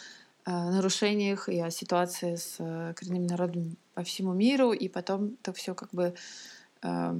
[0.48, 5.76] нарушениях и о ситуации с э, коренными народами по всему миру, и потом это все
[5.76, 6.14] как бы
[6.84, 7.20] э,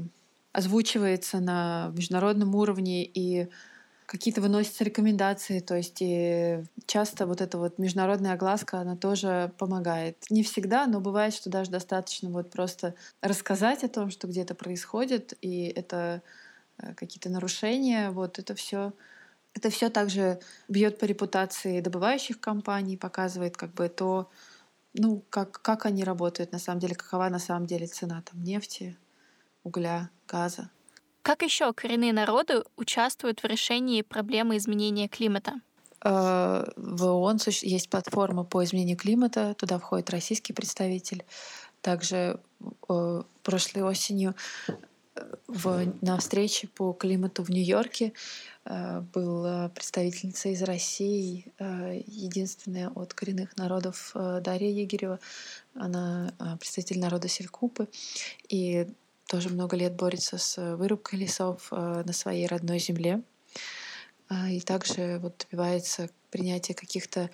[0.54, 3.50] озвучивается на международном уровне, и
[4.08, 10.18] какие-то выносятся рекомендации, то есть и часто вот эта вот международная огласка, она тоже помогает.
[10.30, 15.34] Не всегда, но бывает, что даже достаточно вот просто рассказать о том, что где-то происходит,
[15.42, 16.22] и это
[16.78, 18.94] э, какие-то нарушения, вот это все
[19.54, 24.30] это все также бьет по репутации добывающих компаний, показывает как бы то,
[24.94, 28.96] ну, как, как они работают на самом деле, какова на самом деле цена там нефти,
[29.64, 30.70] угля, газа.
[31.28, 35.56] Как еще коренные народы участвуют в решении проблемы изменения климата?
[36.02, 41.26] Э, в ООН есть платформа по изменению климата, туда входит российский представитель.
[41.82, 42.40] Также
[42.88, 44.36] э, прошлой осенью
[45.48, 48.14] в, на встрече по климату в Нью-Йорке
[48.66, 55.20] э, была представительница из России, э, единственная от коренных народов э, Дарья Егерева.
[55.76, 57.90] Она представитель народа Селькупы
[58.50, 58.88] и
[59.28, 63.22] тоже много лет борется с вырубкой лесов на своей родной земле.
[64.50, 67.30] И также вот добивается принятия каких-то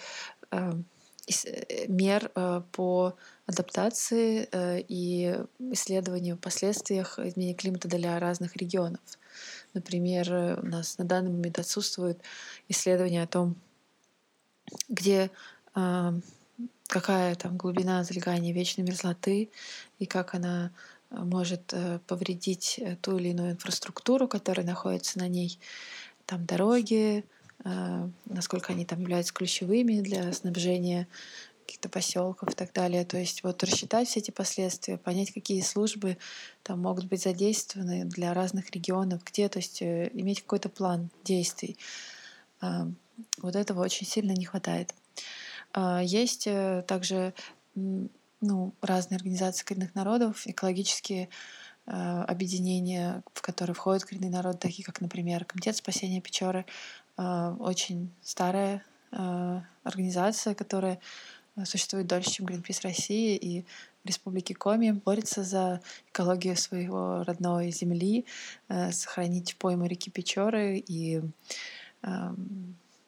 [1.87, 2.31] мер
[2.71, 5.37] по адаптации э, и
[5.71, 9.01] исследованию последствиях изменения климата для разных регионов.
[9.73, 12.21] Например, э, у нас на данный момент отсутствует
[12.69, 13.55] исследование о том,
[14.87, 15.29] где
[15.75, 16.13] а,
[16.87, 19.49] какая там глубина залегания вечной мерзлоты
[19.99, 20.71] и как она
[21.02, 21.73] э, может
[22.07, 25.59] повредить ту или иную инфраструктуру, которая находится на ней,
[26.25, 27.23] там дороги,
[28.25, 31.07] насколько они там являются ключевыми для снабжения
[31.65, 33.05] каких-то поселков и так далее.
[33.05, 36.17] То есть вот рассчитать все эти последствия, понять, какие службы
[36.61, 41.77] там могут быть задействованы для разных регионов, где, то есть э, иметь какой-то план действий.
[42.61, 44.93] Вот этого очень сильно не хватает.
[46.01, 47.33] Есть э, также
[48.43, 51.29] ну, разные организации коренных народов, экологические
[51.85, 56.65] объединения, в которые входят коренные народы, такие как, например, Комитет спасения Печоры,
[57.17, 58.83] очень старая
[59.83, 60.99] организация, которая
[61.65, 63.65] существует дольше, чем Greenpeace России, и
[64.03, 68.25] в Республике Коми борется за экологию своего родной земли,
[68.91, 71.21] сохранить пойму реки Печоры и,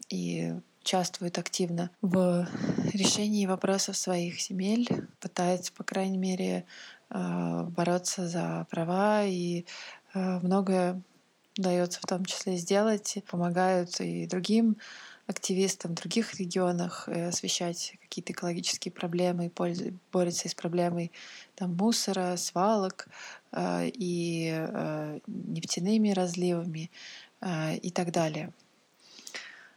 [0.10, 0.54] и
[0.86, 2.48] участвует активно в
[2.94, 4.88] решении вопросов своих земель,
[5.20, 6.66] пытается, по крайней мере,
[7.10, 9.66] э, бороться за права и
[10.14, 11.02] э, многое
[11.58, 14.78] удается в том числе сделать, помогают и другим
[15.26, 19.52] активистам в других регионах э, освещать какие-то экологические проблемы,
[20.14, 21.12] борются с проблемой
[21.56, 23.08] там, мусора, свалок
[23.58, 24.68] и
[25.26, 26.92] нефтяными разливами
[27.82, 28.54] и так далее.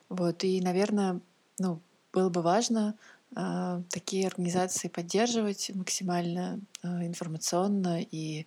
[0.09, 1.21] Вот, и, наверное,
[1.59, 1.81] ну,
[2.13, 2.97] было бы важно
[3.37, 8.47] э, такие организации поддерживать максимально э, информационно, и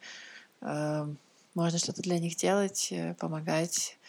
[0.62, 1.06] э,
[1.54, 4.00] можно что-то для них делать, э, помогать.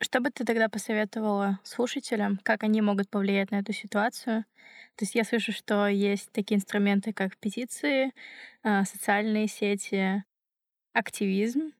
[0.00, 4.44] Что бы ты тогда посоветовала слушателям, как они могут повлиять на эту ситуацию?
[4.96, 8.12] То есть я слышу, что есть такие инструменты, как петиции,
[8.62, 10.24] социальные сети,
[10.92, 11.72] активизм.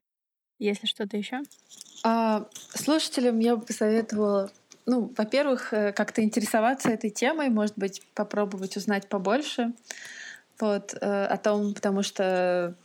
[0.59, 1.41] Есть ли что-то еще?
[2.03, 4.51] А, слушателям я бы посоветовала
[4.85, 9.73] ну, во-первых, э, как-то интересоваться этой темой, может быть, попробовать узнать побольше
[10.59, 12.75] вот, э, о том, потому что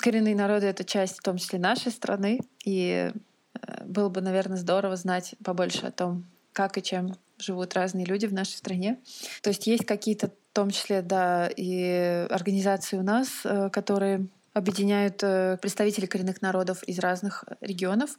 [0.00, 3.12] коренные народы— это часть, в том числе, нашей страны, и
[3.54, 8.26] э, было бы, наверное, здорово знать побольше о том, как и чем живут разные люди
[8.26, 8.98] в нашей стране.
[9.42, 13.28] То есть есть какие-то, в том числе, да, и организации у нас,
[13.72, 15.18] которые объединяют
[15.60, 18.18] представителей коренных народов из разных регионов.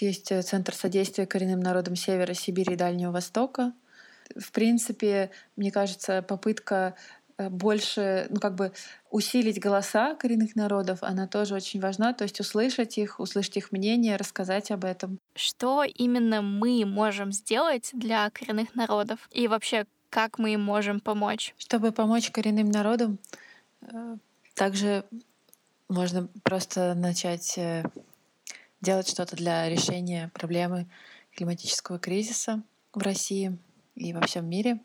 [0.00, 3.72] Есть э, Центр содействия коренным народам Севера, Сибири и Дальнего Востока.
[4.34, 6.94] В принципе, мне кажется, попытка
[7.38, 8.72] э, больше, ну как бы
[9.10, 14.16] усилить голоса коренных народов, она тоже очень важна, то есть услышать их, услышать их мнение,
[14.16, 15.18] рассказать об этом.
[15.34, 19.28] Что именно мы можем сделать для коренных народов?
[19.30, 21.54] И вообще, как мы им можем помочь?
[21.56, 23.18] Чтобы помочь коренным народам,
[23.80, 24.16] э,
[24.54, 25.04] также
[25.88, 27.58] можно просто начать
[28.86, 30.86] делать что-то для решения проблемы
[31.34, 32.62] климатического кризиса
[32.94, 33.58] в России
[33.96, 34.80] и во всем мире.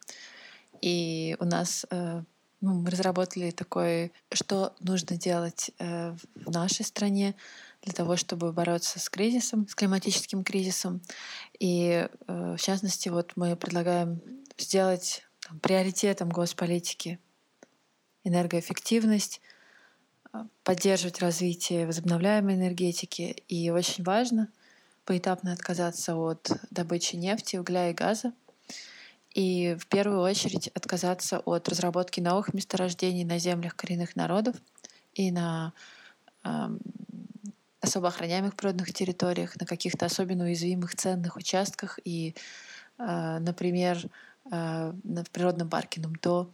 [0.81, 2.23] И у нас э,
[2.61, 7.35] ну, мы разработали такое, что нужно делать э, в нашей стране
[7.83, 11.01] для того, чтобы бороться с кризисом, с климатическим кризисом.
[11.59, 14.19] И э, в частности, вот мы предлагаем
[14.57, 17.19] сделать там, приоритетом госполитики
[18.23, 19.41] энергоэффективность,
[20.63, 23.43] поддерживать развитие возобновляемой энергетики.
[23.47, 24.49] И очень важно
[25.05, 28.33] поэтапно отказаться от добычи нефти, угля и газа.
[29.33, 34.55] И в первую очередь отказаться от разработки новых месторождений на землях коренных народов
[35.13, 35.73] и на
[36.43, 36.49] э,
[37.79, 42.35] особо охраняемых природных территориях, на каких-то особенно уязвимых ценных участках и,
[42.99, 44.09] э, например,
[44.51, 46.51] э, в природном парке Нумто,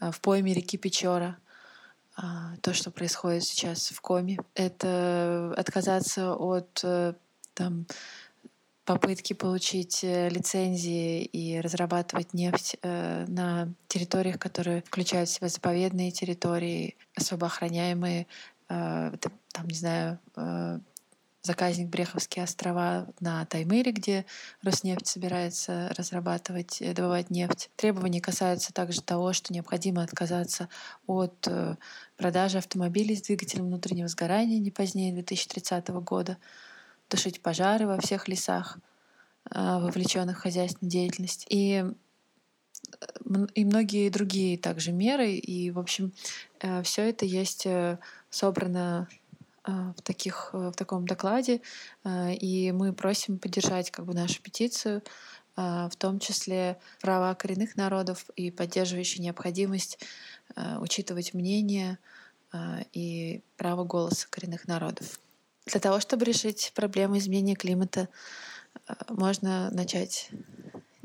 [0.00, 1.45] э, в пойме реки Печора— а,
[2.62, 4.38] то, что происходит сейчас в Коме.
[4.54, 7.12] Это отказаться от э,
[7.54, 7.86] там,
[8.84, 16.10] попытки получить э, лицензии и разрабатывать нефть э, на территориях, которые включают в себя заповедные
[16.10, 18.26] территории, особо охраняемые,
[18.68, 20.18] там, не знаю,
[21.46, 24.26] заказник Бреховские острова на Таймыре, где
[24.62, 27.70] Роснефть собирается разрабатывать, э, добывать нефть.
[27.76, 30.68] Требования касаются также того, что необходимо отказаться
[31.06, 31.76] от э,
[32.16, 36.36] продажи автомобилей с двигателем внутреннего сгорания не позднее 2030 года,
[37.08, 38.78] тушить пожары во всех лесах,
[39.50, 41.46] э, вовлеченных в хозяйственную деятельность.
[41.48, 41.84] И
[43.54, 45.32] и многие другие также меры.
[45.32, 46.12] И, в общем,
[46.82, 47.66] все это есть
[48.30, 49.08] собрано
[49.66, 51.60] в, таких, э, в таком докладе,
[52.04, 55.02] а, и мы просим поддержать как бы, нашу петицию,
[55.56, 59.98] а, в том числе права коренных народов и поддерживающая необходимость
[60.78, 61.98] учитывать мнение
[62.92, 65.18] и право голоса коренных народов.
[65.66, 68.08] Для того, чтобы решить проблему изменения климата,
[69.08, 70.30] можно начать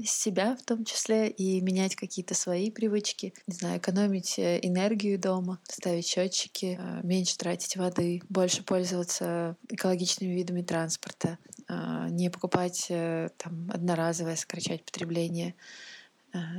[0.05, 3.33] себя в том числе и менять какие-то свои привычки.
[3.47, 10.33] Не знаю, экономить э, энергию дома, ставить счетчики, э, меньше тратить воды, больше пользоваться экологичными
[10.33, 11.37] видами транспорта,
[11.67, 15.55] э, не покупать там одноразовое, сокращать потребление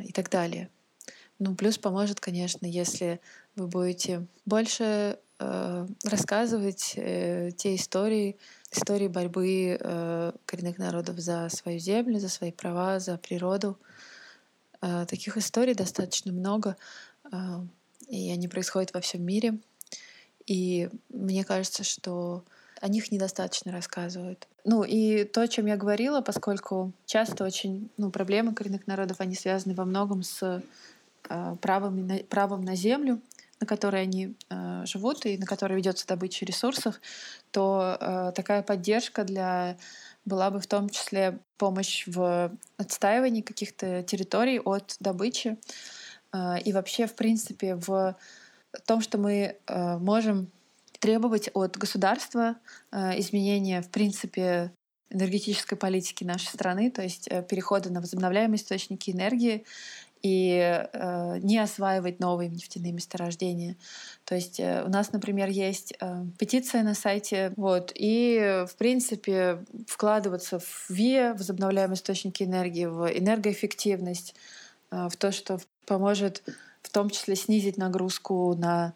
[0.04, 0.68] и так далее.
[1.38, 3.20] Ну, плюс поможет, конечно, если
[3.56, 8.36] вы будете больше э, рассказывать э, те истории,
[8.70, 13.78] истории борьбы э, коренных народов за свою землю, за свои права, за природу.
[14.80, 16.76] Э, таких историй достаточно много,
[17.30, 17.36] э,
[18.08, 19.58] и они происходят во всем мире.
[20.46, 22.44] И мне кажется, что
[22.80, 24.48] о них недостаточно рассказывают.
[24.64, 29.34] Ну и то, о чем я говорила, поскольку часто очень ну, проблемы коренных народов, они
[29.36, 30.62] связаны во многом с
[31.28, 33.20] э, правом, на, правом на землю,
[33.62, 37.00] на которой они э, живут и на которой ведется добыча ресурсов,
[37.52, 39.76] то э, такая поддержка для
[40.24, 45.56] была бы в том числе помощь в отстаивании каких-то территорий от добычи.
[46.32, 48.16] Э, и вообще, в принципе, в
[48.84, 50.48] том, что мы э, можем
[50.98, 52.56] требовать от государства
[52.90, 54.72] э, изменения, в принципе,
[55.08, 59.64] энергетической политики нашей страны, то есть э, перехода на возобновляемые источники энергии
[60.22, 63.76] и э, не осваивать новые нефтяные месторождения.
[64.24, 69.64] То есть э, у нас, например, есть э, петиция на сайте, вот, и в принципе
[69.86, 74.34] вкладываться в ВИА, возобновляемые источники энергии, в энергоэффективность,
[74.90, 76.42] э, в то, что поможет
[76.82, 78.94] в том числе снизить нагрузку на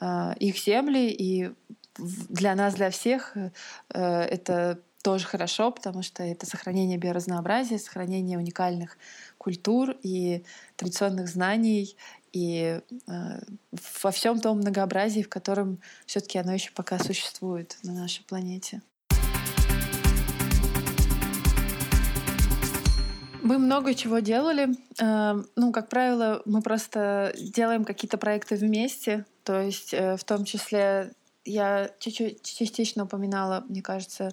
[0.00, 1.10] э, их земли.
[1.10, 1.50] И
[1.98, 3.50] для нас, для всех э,
[3.92, 8.98] это тоже хорошо, потому что это сохранение биоразнообразия, сохранение уникальных
[9.38, 10.44] культур и
[10.76, 11.96] традиционных знаний
[12.32, 13.40] и э,
[14.02, 18.82] во всем том многообразии, в котором все-таки оно еще пока существует на нашей планете.
[23.42, 24.68] Мы много чего делали.
[25.00, 29.24] Э, ну, как правило, мы просто делаем какие-то проекты вместе.
[29.44, 31.12] То есть, э, в том числе,
[31.44, 34.32] я чуть-чуть частично упоминала, мне кажется,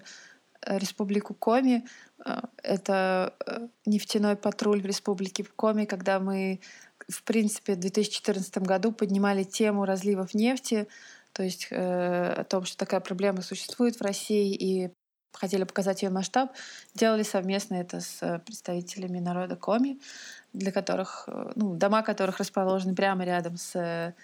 [0.76, 1.84] Республику Коми.
[2.24, 6.60] Э, это э, нефтяной патруль в Республике Коми, когда мы,
[7.08, 10.88] в принципе, в 2014 году поднимали тему разливов нефти,
[11.32, 14.90] то есть э, о том, что такая проблема существует в России, и
[15.32, 16.52] хотели показать ее масштаб,
[16.94, 20.00] делали совместно это с представителями народа Коми,
[20.52, 24.14] для которых, ну, дома которых расположены прямо рядом с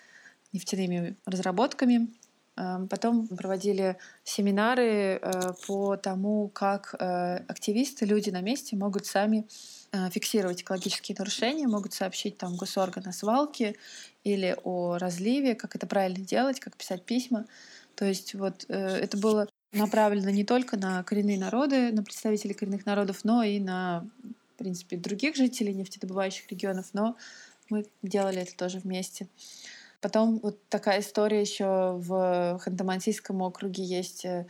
[0.52, 2.08] нефтяными разработками.
[2.56, 9.44] Эм, потом проводили семинары э, по тому, как э, активисты, люди на месте могут сами
[9.90, 13.74] э, фиксировать экологические нарушения, могут сообщить там госорган о свалке
[14.22, 17.46] или о разливе, как это правильно делать, как писать письма.
[17.96, 23.24] То есть вот это было направлено не только на коренные народы, на представителей коренных народов,
[23.24, 24.08] но и на,
[24.54, 27.16] в принципе, других жителей нефтедобывающих регионов, но
[27.68, 29.28] мы делали это тоже вместе.
[30.04, 34.44] Потом вот такая история еще в Ханты-Мансийском округе есть э,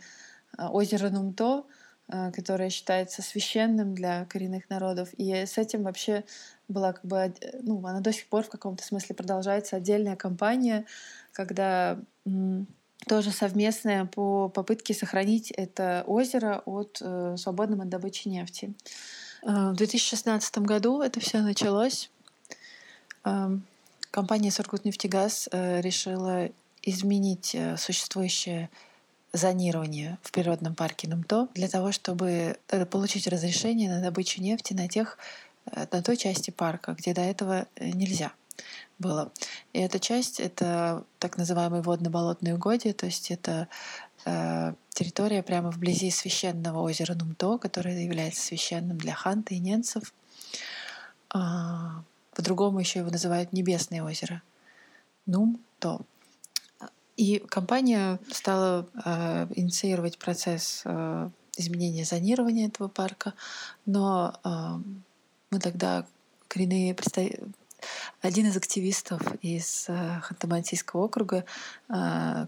[0.57, 1.63] озеро Нумто,
[2.09, 5.13] э, которое считается священным для коренных народов.
[5.13, 6.25] И с этим вообще
[6.67, 10.83] была как бы, ну, она до сих пор в каком-то смысле продолжается отдельная кампания,
[11.31, 11.99] когда
[13.07, 18.73] тоже совместная по попытке сохранить это озеро от э, свободным от добычи нефти.
[19.43, 22.11] Э, в 2016 году это все началось.
[23.23, 23.57] Э,
[24.15, 26.49] Компания «Сургутнефтегаз» э, решила
[26.81, 28.69] изменить э, существующее
[29.33, 34.87] зонирование в природном парке Нумто для того, чтобы э, получить разрешение на добычу нефти на,
[34.87, 35.17] тех,
[35.65, 38.31] на той части парка, где до этого нельзя
[38.99, 39.33] было.
[39.73, 43.67] И эта часть— это так называемые водно-болотные угодья, то есть это
[44.23, 50.13] э, территория прямо вблизи священного озера Нумто, которое является священным для ханты и ненцев.
[52.35, 54.43] По-другому еще его называют Небесное озеро.
[55.25, 56.01] Нум то.
[57.15, 63.33] И компания стала э, инициировать процесс э, изменения зонирования этого парка,
[63.85, 64.49] но э,
[65.49, 66.05] мы тогда
[66.49, 67.31] коренные представ...
[68.21, 71.45] один из активистов из э, Ханты-Мансийского округа,
[71.87, 72.47] э,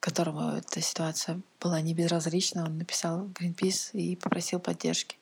[0.00, 5.16] которому эта ситуация была не безразлична, он написал Greenpeace и попросил поддержки.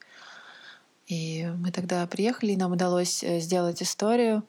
[1.07, 4.43] И мы тогда приехали, и нам удалось э, сделать историю,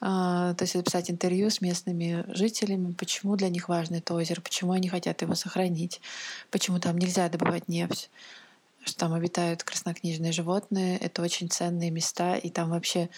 [0.00, 4.72] а, то есть записать интервью с местными жителями, почему для них важно это озеро, почему
[4.72, 6.00] они хотят его сохранить,
[6.50, 8.08] почему там нельзя добывать нефть,
[8.84, 13.10] что там обитают краснокнижные животные, это очень ценные места, и там вообще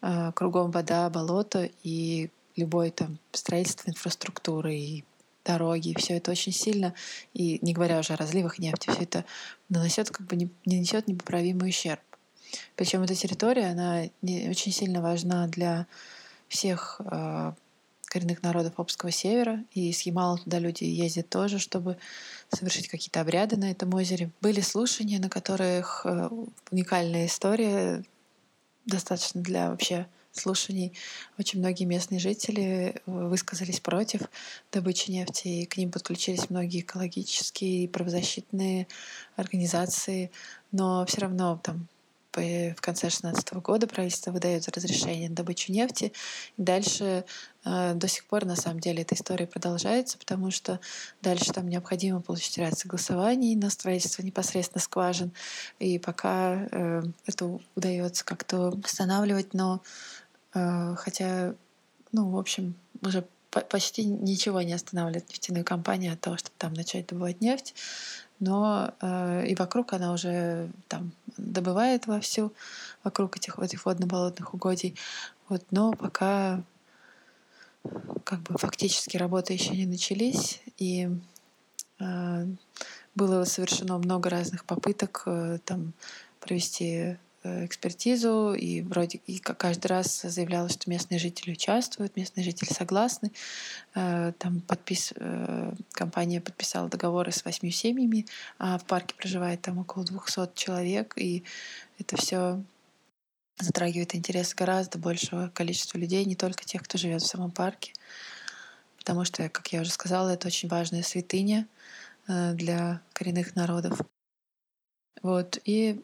[0.00, 5.04] а, кругом вода, болото, и любое там строительство инфраструктуры и
[5.44, 6.94] дороги, все это очень сильно,
[7.34, 9.24] и не говоря уже о разливах нефти, все это
[9.68, 12.00] наносит как бы не, не несет непоправимый ущерб.
[12.76, 15.86] Причем эта территория, она не, очень сильно важна для
[16.48, 17.52] всех э,
[18.06, 21.98] коренных народов Обского севера, и с Ямала туда люди ездят тоже, чтобы
[22.48, 24.30] совершить какие-то обряды на этом озере.
[24.40, 26.28] Были слушания, на которых э,
[26.70, 28.04] уникальная история,
[28.86, 30.92] достаточно для вообще слушаний.
[31.38, 34.22] Очень многие местные жители э, высказались против
[34.72, 38.86] добычи нефти, и к ним подключились многие экологические и правозащитные
[39.36, 40.30] организации,
[40.72, 41.88] но все равно там
[42.42, 46.12] в конце 2016 года правительство выдает разрешение на добычу нефти.
[46.56, 47.24] Дальше
[47.64, 50.80] э, до сих пор, на самом деле, эта история продолжается, потому что
[51.22, 55.32] дальше там необходимо получить ряд согласований на строительство непосредственно скважин.
[55.78, 59.82] И пока э, это удается как-то восстанавливать, но
[60.54, 61.54] э, хотя,
[62.12, 63.24] ну, в общем, уже
[63.62, 67.74] почти ничего не останавливает нефтяную компанию от того, чтобы там начать добывать нефть
[68.40, 72.52] но э, и вокруг она уже там добывает вовсю,
[73.02, 74.96] вокруг этих, этих водно-болотных угодий.
[75.48, 76.62] Вот, но пока
[78.24, 81.08] как бы фактически работы еще не начались, и
[82.00, 82.46] э,
[83.14, 85.92] было совершено много разных попыток э, там
[86.40, 93.32] провести экспертизу, и вроде и каждый раз заявлялось, что местные жители участвуют, местные жители согласны.
[93.94, 95.12] Э, там подпис...
[95.16, 98.26] Э, компания подписала договоры с восьми семьями,
[98.58, 101.44] а в парке проживает там около 200 человек, и
[101.98, 102.62] это все
[103.58, 107.92] затрагивает интерес гораздо большего количества людей, не только тех, кто живет в самом парке,
[108.98, 111.68] потому что, как я уже сказала, это очень важная святыня
[112.26, 114.00] для коренных народов.
[115.22, 115.58] Вот.
[115.64, 116.02] И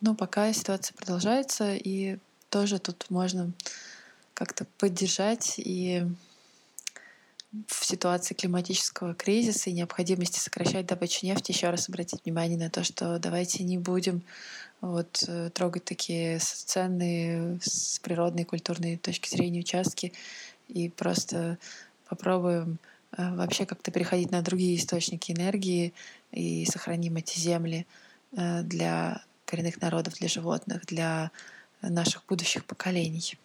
[0.00, 3.52] но пока ситуация продолжается, и тоже тут можно
[4.34, 6.06] как-то поддержать и
[7.66, 12.84] в ситуации климатического кризиса и необходимости сокращать добычу нефти еще раз обратить внимание на то,
[12.84, 14.22] что давайте не будем
[14.80, 20.12] вот, э, трогать такие ценные с природной культурной точки зрения участки
[20.68, 21.58] и просто
[22.08, 22.78] попробуем
[23.16, 25.92] э, вообще как-то переходить на другие источники энергии
[26.30, 27.86] и сохраним эти земли
[28.36, 31.30] э, для коренных народов, для животных, для
[31.82, 33.36] наших будущих поколений.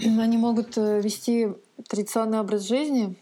[0.00, 1.48] Они могут э, вести
[1.88, 3.14] традиционный образ жизни,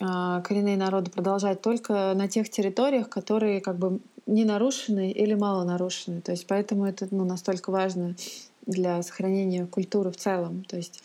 [0.00, 5.64] а, коренные народы продолжать только на тех территориях, которые как бы не нарушены или мало
[5.64, 6.20] нарушены.
[6.20, 8.14] То есть поэтому это ну, настолько важно
[8.66, 10.64] для сохранения культуры в целом.
[10.64, 11.02] То есть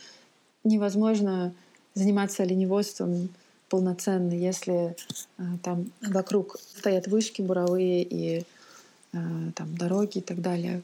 [0.64, 1.54] невозможно
[1.94, 3.30] заниматься оленеводством
[3.76, 4.96] полноценны, если
[5.38, 9.18] э, там вокруг стоят вышки буровые и э,
[9.54, 10.82] там дороги и так далее.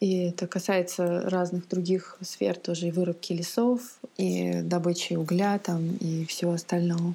[0.00, 3.80] И это касается разных других сфер тоже, и вырубки лесов,
[4.16, 7.14] и добычи угля там, и всего остального.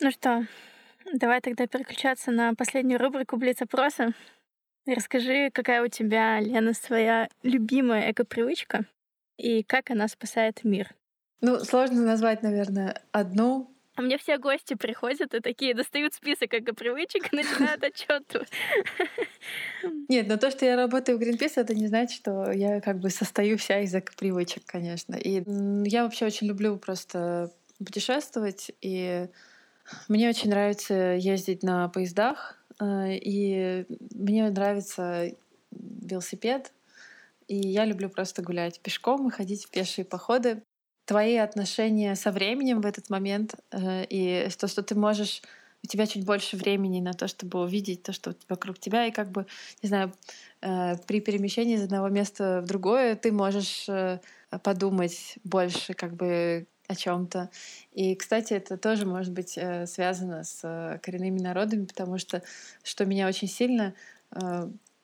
[0.00, 0.46] Ну что,
[1.14, 4.12] давай тогда переключаться на последнюю рубрику Блиц-опроса.
[4.86, 8.84] Расскажи, какая у тебя, Лена, своя любимая эко-привычка
[9.38, 10.94] и как она спасает мир?
[11.40, 17.32] Ну, сложно назвать, наверное, одну а мне все гости приходят и такие достают список эко-привычек
[17.32, 18.24] и начинают отчет.
[20.08, 23.10] Нет, но то, что я работаю в Greenpeace, это не значит, что я как бы
[23.10, 25.14] состою вся из эко-привычек, конечно.
[25.14, 25.42] И
[25.88, 29.28] я вообще очень люблю просто путешествовать, и
[30.08, 35.32] мне очень нравится ездить на поездах, э, и мне нравится
[35.70, 36.72] велосипед,
[37.46, 40.62] и я люблю просто гулять пешком и ходить в пешие походы
[41.04, 45.42] твои отношения со временем в этот момент, э, и то, что ты можешь
[45.82, 49.30] у тебя чуть больше времени на то, чтобы увидеть то, что вокруг тебя, и как
[49.30, 49.46] бы,
[49.82, 50.14] не знаю,
[50.62, 54.20] э, при перемещении из одного места в другое ты можешь э,
[54.62, 57.50] подумать больше, как бы о чем-то.
[57.92, 62.42] И, кстати, это тоже может быть связано с коренными народами, потому что,
[62.82, 63.94] что меня очень сильно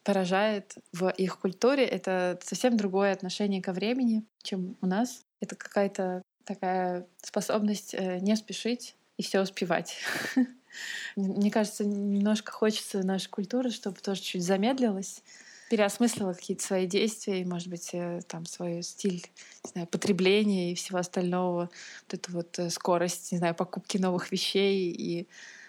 [0.05, 5.25] поражает в их культуре, это совсем другое отношение ко времени, чем у нас.
[5.41, 9.97] Это какая-то такая способность э, не спешить и все успевать.
[11.17, 15.23] Мне кажется, немножко хочется нашей культуры, чтобы тоже чуть замедлилась,
[15.71, 19.25] переосмыслила какие-то свои действия и, может быть, э, там свой стиль
[19.65, 21.71] не знаю, потребления и всего остального,
[22.05, 25.29] вот эту вот э, скорость, не знаю, покупки новых вещей и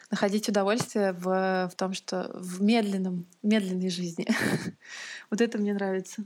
[0.09, 4.27] находить удовольствие в, в том, что в медленном, медленной жизни.
[5.29, 6.23] вот это мне нравится.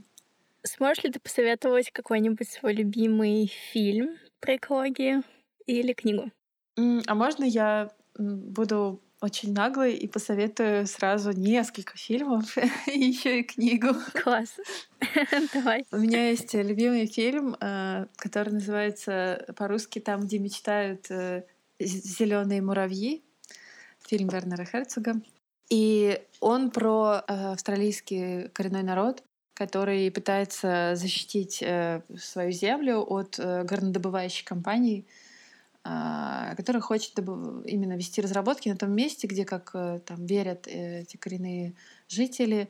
[0.66, 5.22] Сможешь ли ты посоветовать какой-нибудь свой любимый фильм про экологию
[5.66, 6.30] или книгу?
[6.76, 12.56] А можно я буду очень наглой и посоветую сразу несколько фильмов
[12.86, 13.88] и еще и книгу.
[14.22, 14.56] Класс.
[15.54, 15.86] Давай.
[15.90, 21.44] У меня есть любимый фильм, э, который называется по-русски «Там, где мечтают э,
[21.78, 23.24] зеленые муравьи».
[24.06, 25.20] Фильм Вернера Херцога.
[25.68, 29.24] И он про э, австралийский коренной народ,
[29.56, 35.06] который пытается защитить э, свою землю от э, горнодобывающей компании,
[35.82, 41.00] э, которая хочет именно вести разработки на том месте, где, как э, там верят э,
[41.00, 41.74] эти коренные
[42.06, 42.68] жители,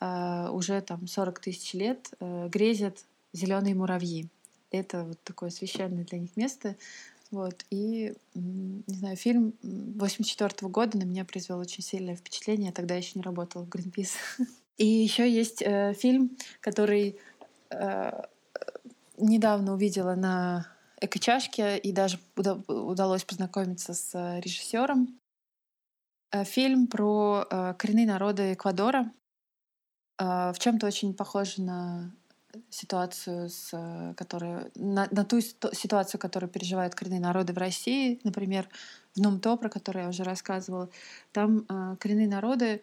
[0.00, 2.98] э, уже там 40 тысяч лет э, грезят
[3.32, 4.28] зеленые муравьи.
[4.70, 6.76] Это вот такое священное для них место.
[7.30, 7.64] Вот.
[7.70, 12.66] И, не знаю, фильм 84 года на меня произвел очень сильное впечатление.
[12.66, 14.16] Я тогда еще не работала в Greenpeace.
[14.76, 17.18] И еще есть э, фильм, который
[17.70, 18.22] э,
[19.16, 20.66] недавно увидела на
[21.00, 25.18] эко-чашке и даже удалось познакомиться с э, режиссером.
[26.30, 29.10] Э, фильм про э, коренные народы Эквадора.
[30.18, 32.12] Э, в чем-то очень похож на
[32.68, 38.68] ситуацию, с, э, которая, на, на ту ситуацию, которую переживают коренные народы в России, например,
[39.14, 40.90] в Нумто, про который я уже рассказывала,
[41.32, 42.82] там э, коренные народы,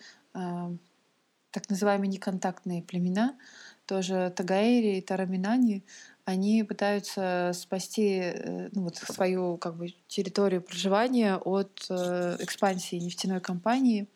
[1.54, 3.38] так называемые неконтактные племена,
[3.86, 5.84] тоже Тагаэри и Тараминани,
[6.26, 13.40] они пытаются спасти э, ну, вот, свою как бы, территорию проживания от э, экспансии нефтяной
[13.42, 14.08] компании.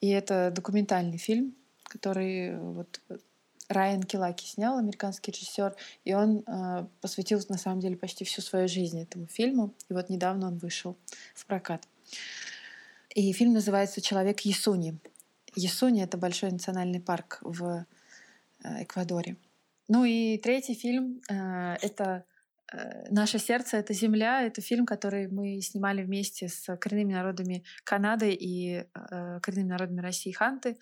[0.00, 3.00] И это документальный фильм, который вот,
[3.68, 8.66] Райан Килаки снял, американский режиссер, и он э, посвятил на самом деле почти всю свою
[8.66, 9.74] жизнь этому фильму.
[9.88, 10.96] И вот недавно он вышел
[11.34, 11.86] в прокат.
[13.14, 14.98] И фильм называется «Человек Ясуни».
[15.54, 17.86] Ясуни— это большой национальный парк в
[18.64, 19.36] э, Эквадоре.
[19.88, 22.24] Ну и третий фильм э,— это
[22.72, 24.42] э, «Наше сердце— это земля».
[24.42, 28.86] Это фильм, который мы снимали вместе с коренными народами Канады и
[29.42, 30.78] коренными народами России Ханты.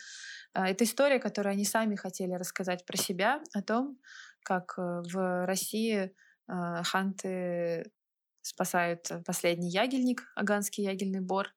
[0.54, 3.98] Это история, которую они сами хотели рассказать про себя, о том,
[4.42, 6.14] как в России
[6.48, 7.90] ханты
[8.42, 11.48] спасают последний ягельник, аганский ягельный бор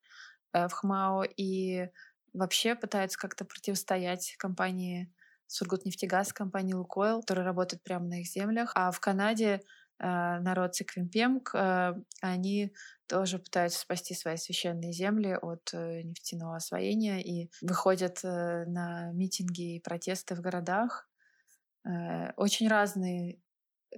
[0.51, 1.89] в Хмао, и
[2.34, 5.13] вообще пытаются как-то противостоять компании
[5.47, 8.71] Сургутнефтегаз, компании Лукойл, которая работает прямо на их землях.
[8.75, 9.61] А в Канаде
[9.99, 12.73] Э, народ Циквимпемк, э, они
[13.07, 19.79] тоже пытаются спасти свои священные земли от э, нефтяного освоения и выходят на митинги и
[19.79, 21.09] протесты в городах.
[22.38, 23.41] Очень разные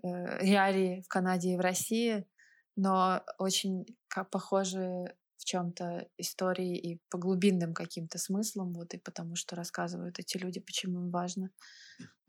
[0.03, 2.27] реалии в Канаде и в России,
[2.75, 3.85] но очень
[4.31, 10.37] похожие в чем-то истории и по глубинным каким-то смыслам, вот и потому что рассказывают эти
[10.37, 11.51] люди, почему им важно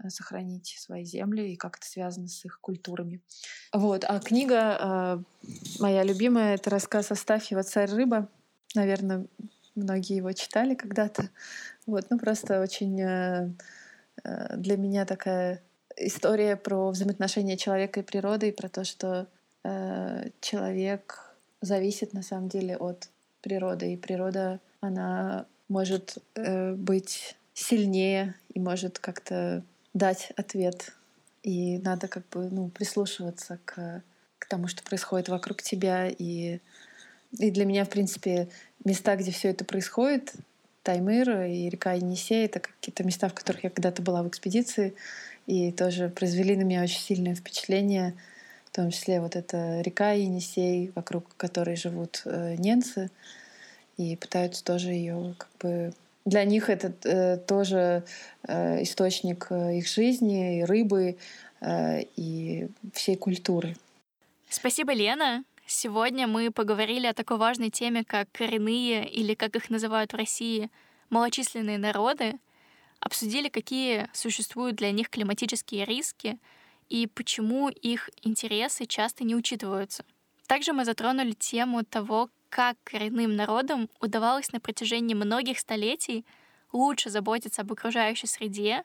[0.05, 3.23] Э, сохранить свои земли и как это связано с их культурами.
[3.73, 4.05] Вот.
[4.05, 5.19] А книга э,
[5.79, 8.29] моя любимая— это рассказ Астафьева «Царь рыба».
[8.75, 9.27] Наверное,
[9.75, 11.31] многие его читали когда-то.
[11.87, 12.11] Вот.
[12.11, 13.51] Ну, просто очень э,
[14.23, 15.63] э, для меня такая
[15.97, 19.29] история про взаимоотношения человека и природы, и про то, что
[19.65, 21.26] э, человек
[21.61, 23.09] зависит на самом деле от
[23.41, 29.63] природы, и природа, она может э, быть сильнее и может как-то
[29.95, 30.93] дать ответ.
[31.43, 34.03] И надо как бы ну, прислушиваться к,
[34.39, 36.09] к тому, что происходит вокруг тебя.
[36.09, 36.61] И,
[37.39, 38.49] и для меня, в принципе,
[38.85, 40.35] места, где все это происходит,
[40.83, 44.95] Таймыр и река Енисей— это какие-то места, в которых я когда-то была в экспедиции,
[45.47, 48.15] и тоже произвели на меня очень сильное впечатление,
[48.77, 53.11] в том числе вот эта река Енисей, вокруг которой живут э, ненцы,
[53.97, 55.95] и пытаются тоже ее как бы
[56.27, 58.05] для них это э, тоже
[58.47, 61.17] э, источник э, их жизни, и рыбы,
[61.63, 63.77] э, и всей культуры.
[64.51, 65.43] Спасибо, Лена.
[65.67, 70.69] Сегодня мы поговорили о такой важной теме, как коренные, или как их называют в России,
[71.09, 72.35] малочисленные народы,
[73.01, 76.37] обсудили, какие существуют для них климатические риски
[76.89, 80.05] и почему их интересы часто не учитываются.
[80.47, 86.25] Также мы затронули тему того, как коренным народам удавалось на протяжении многих столетий
[86.73, 88.85] лучше заботиться об окружающей среде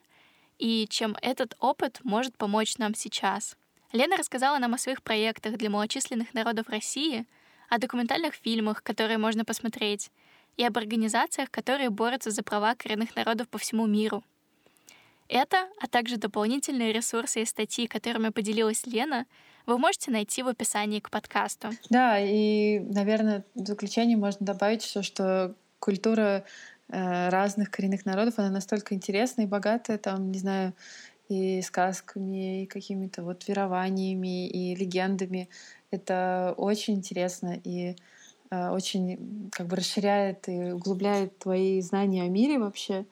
[0.58, 3.56] и чем этот опыт может помочь нам сейчас.
[3.92, 7.26] Лена рассказала нам о своих проектах для малочисленных народов России,
[7.68, 10.10] о документальных фильмах, которые можно посмотреть,
[10.56, 14.22] и об организациях, которые борются за права коренных народов по всему миру.
[15.32, 19.24] Это, а также дополнительные ресурсы и статьи, которыми поделилась Лена,
[19.64, 21.70] вы можете найти в описании к подкасту.
[21.88, 26.44] Да, и, наверное, в заключение можно добавить все, что культура
[26.90, 30.74] э, разных коренных народов, она настолько интересная и богатая, там, не знаю,
[31.30, 35.48] и сказками, и какими-то вот верованиями, и легендами.
[35.90, 37.96] Это очень интересно и
[38.50, 43.06] э, очень как бы расширяет и углубляет твои знания о мире вообще.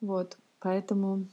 [0.00, 0.38] Вот.
[0.60, 1.26] Поэтому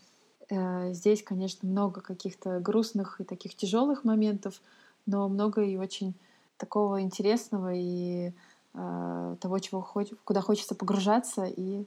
[0.50, 4.62] здесь, конечно, много каких-то грустных и таких тяжелых моментов,
[5.06, 6.14] но много и очень
[6.58, 8.32] такого интересного и
[8.74, 9.82] э, того, чего
[10.24, 11.46] куда хочется погружаться.
[11.46, 11.86] И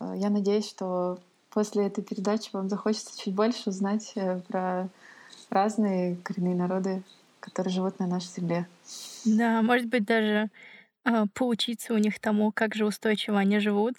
[0.00, 1.18] э, я надеюсь, что
[1.50, 4.88] после этой передачи вам захочется чуть больше узнать э, про
[5.50, 7.02] разные коренные народы,
[7.40, 8.66] которые живут на нашей земле.
[9.24, 10.50] Да, может быть, даже
[11.04, 13.96] э, поучиться у них тому, как же устойчиво они живут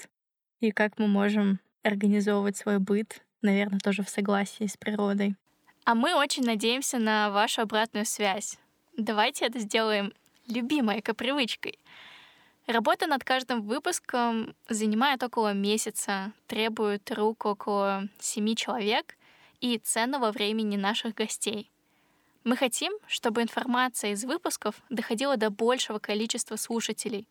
[0.59, 5.35] и как мы можем организовывать свой быт наверное, тоже в согласии с природой.
[5.85, 8.57] А мы очень надеемся на вашу обратную связь.
[8.97, 10.13] давайте это сделаем
[10.47, 11.79] любимой эко-привычкой.
[12.67, 19.17] Работа над каждым выпуском занимает около месяца, требует рук около семи человек
[19.59, 21.69] и ценного времени наших гостей.
[22.45, 27.27] Мы хотим, чтобы информация из выпусков доходила до большего количества слушателей.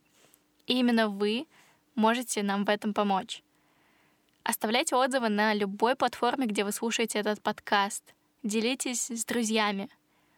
[0.67, 1.47] И именно вы
[1.95, 3.43] можете нам в этом помочь.
[4.45, 8.03] Оставляйте отзывы на любой платформе, где вы слушаете этот подкаст.
[8.43, 9.89] Делитесь с друзьями.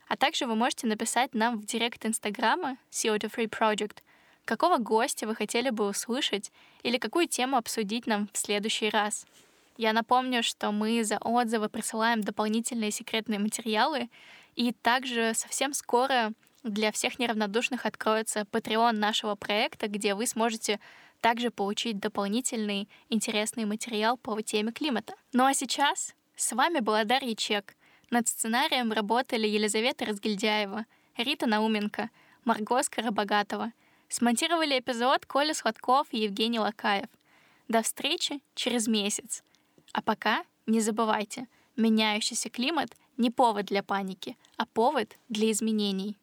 [0.08, 3.98] А также вы можете написать нам в директ Инстаграма CO2 Free Project—
[4.44, 6.52] какого гостя вы хотели бы услышать
[6.82, 9.26] или какую тему обсудить нам в следующий раз.
[9.76, 14.08] Я напомню, что мы за отзывы присылаем дополнительные секретные материалы,
[14.54, 16.32] и также совсем скоро
[16.62, 20.78] для всех неравнодушных откроется Patreon нашего проекта, где вы сможете
[21.24, 25.14] также получить дополнительный интересный материал по теме климата.
[25.32, 27.74] Ну а сейчас с вами была Дарья Чек.
[28.10, 30.84] Над сценарием работали Елизавета Разгильдяева,
[31.16, 32.10] Рита Науменко,
[32.44, 33.72] Марго Скоробогатова—
[34.08, 37.08] Смонтировали эпизод Коля Сладков и Евгений Лакаев.
[37.68, 39.42] До встречи через месяц.
[39.92, 46.16] А пока не забывайте, меняющийся климат не повод для паники, а повод для изменений.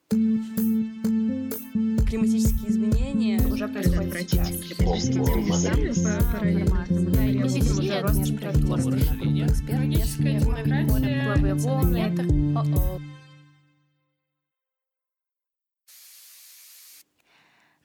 [2.12, 4.52] Климатические изменения уже происходят сейчас.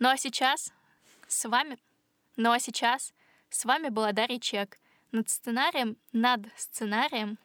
[0.00, 0.72] Ну а сейчас
[1.28, 1.78] с вами...
[2.34, 3.14] Ну а сейчас
[3.48, 4.80] с вами была Дарья Чек.
[5.12, 7.38] Над сценарием, над сценарием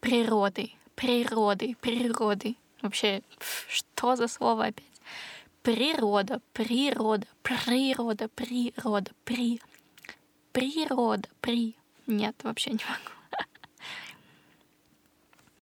[0.00, 2.58] природой, природой, природой.
[2.82, 3.22] Вообще,
[3.68, 4.84] что за слово опять?
[5.62, 9.60] Природа, природа, природа, природа, при...
[10.52, 11.76] Природа, при...
[12.06, 13.19] Нет, вообще не могу.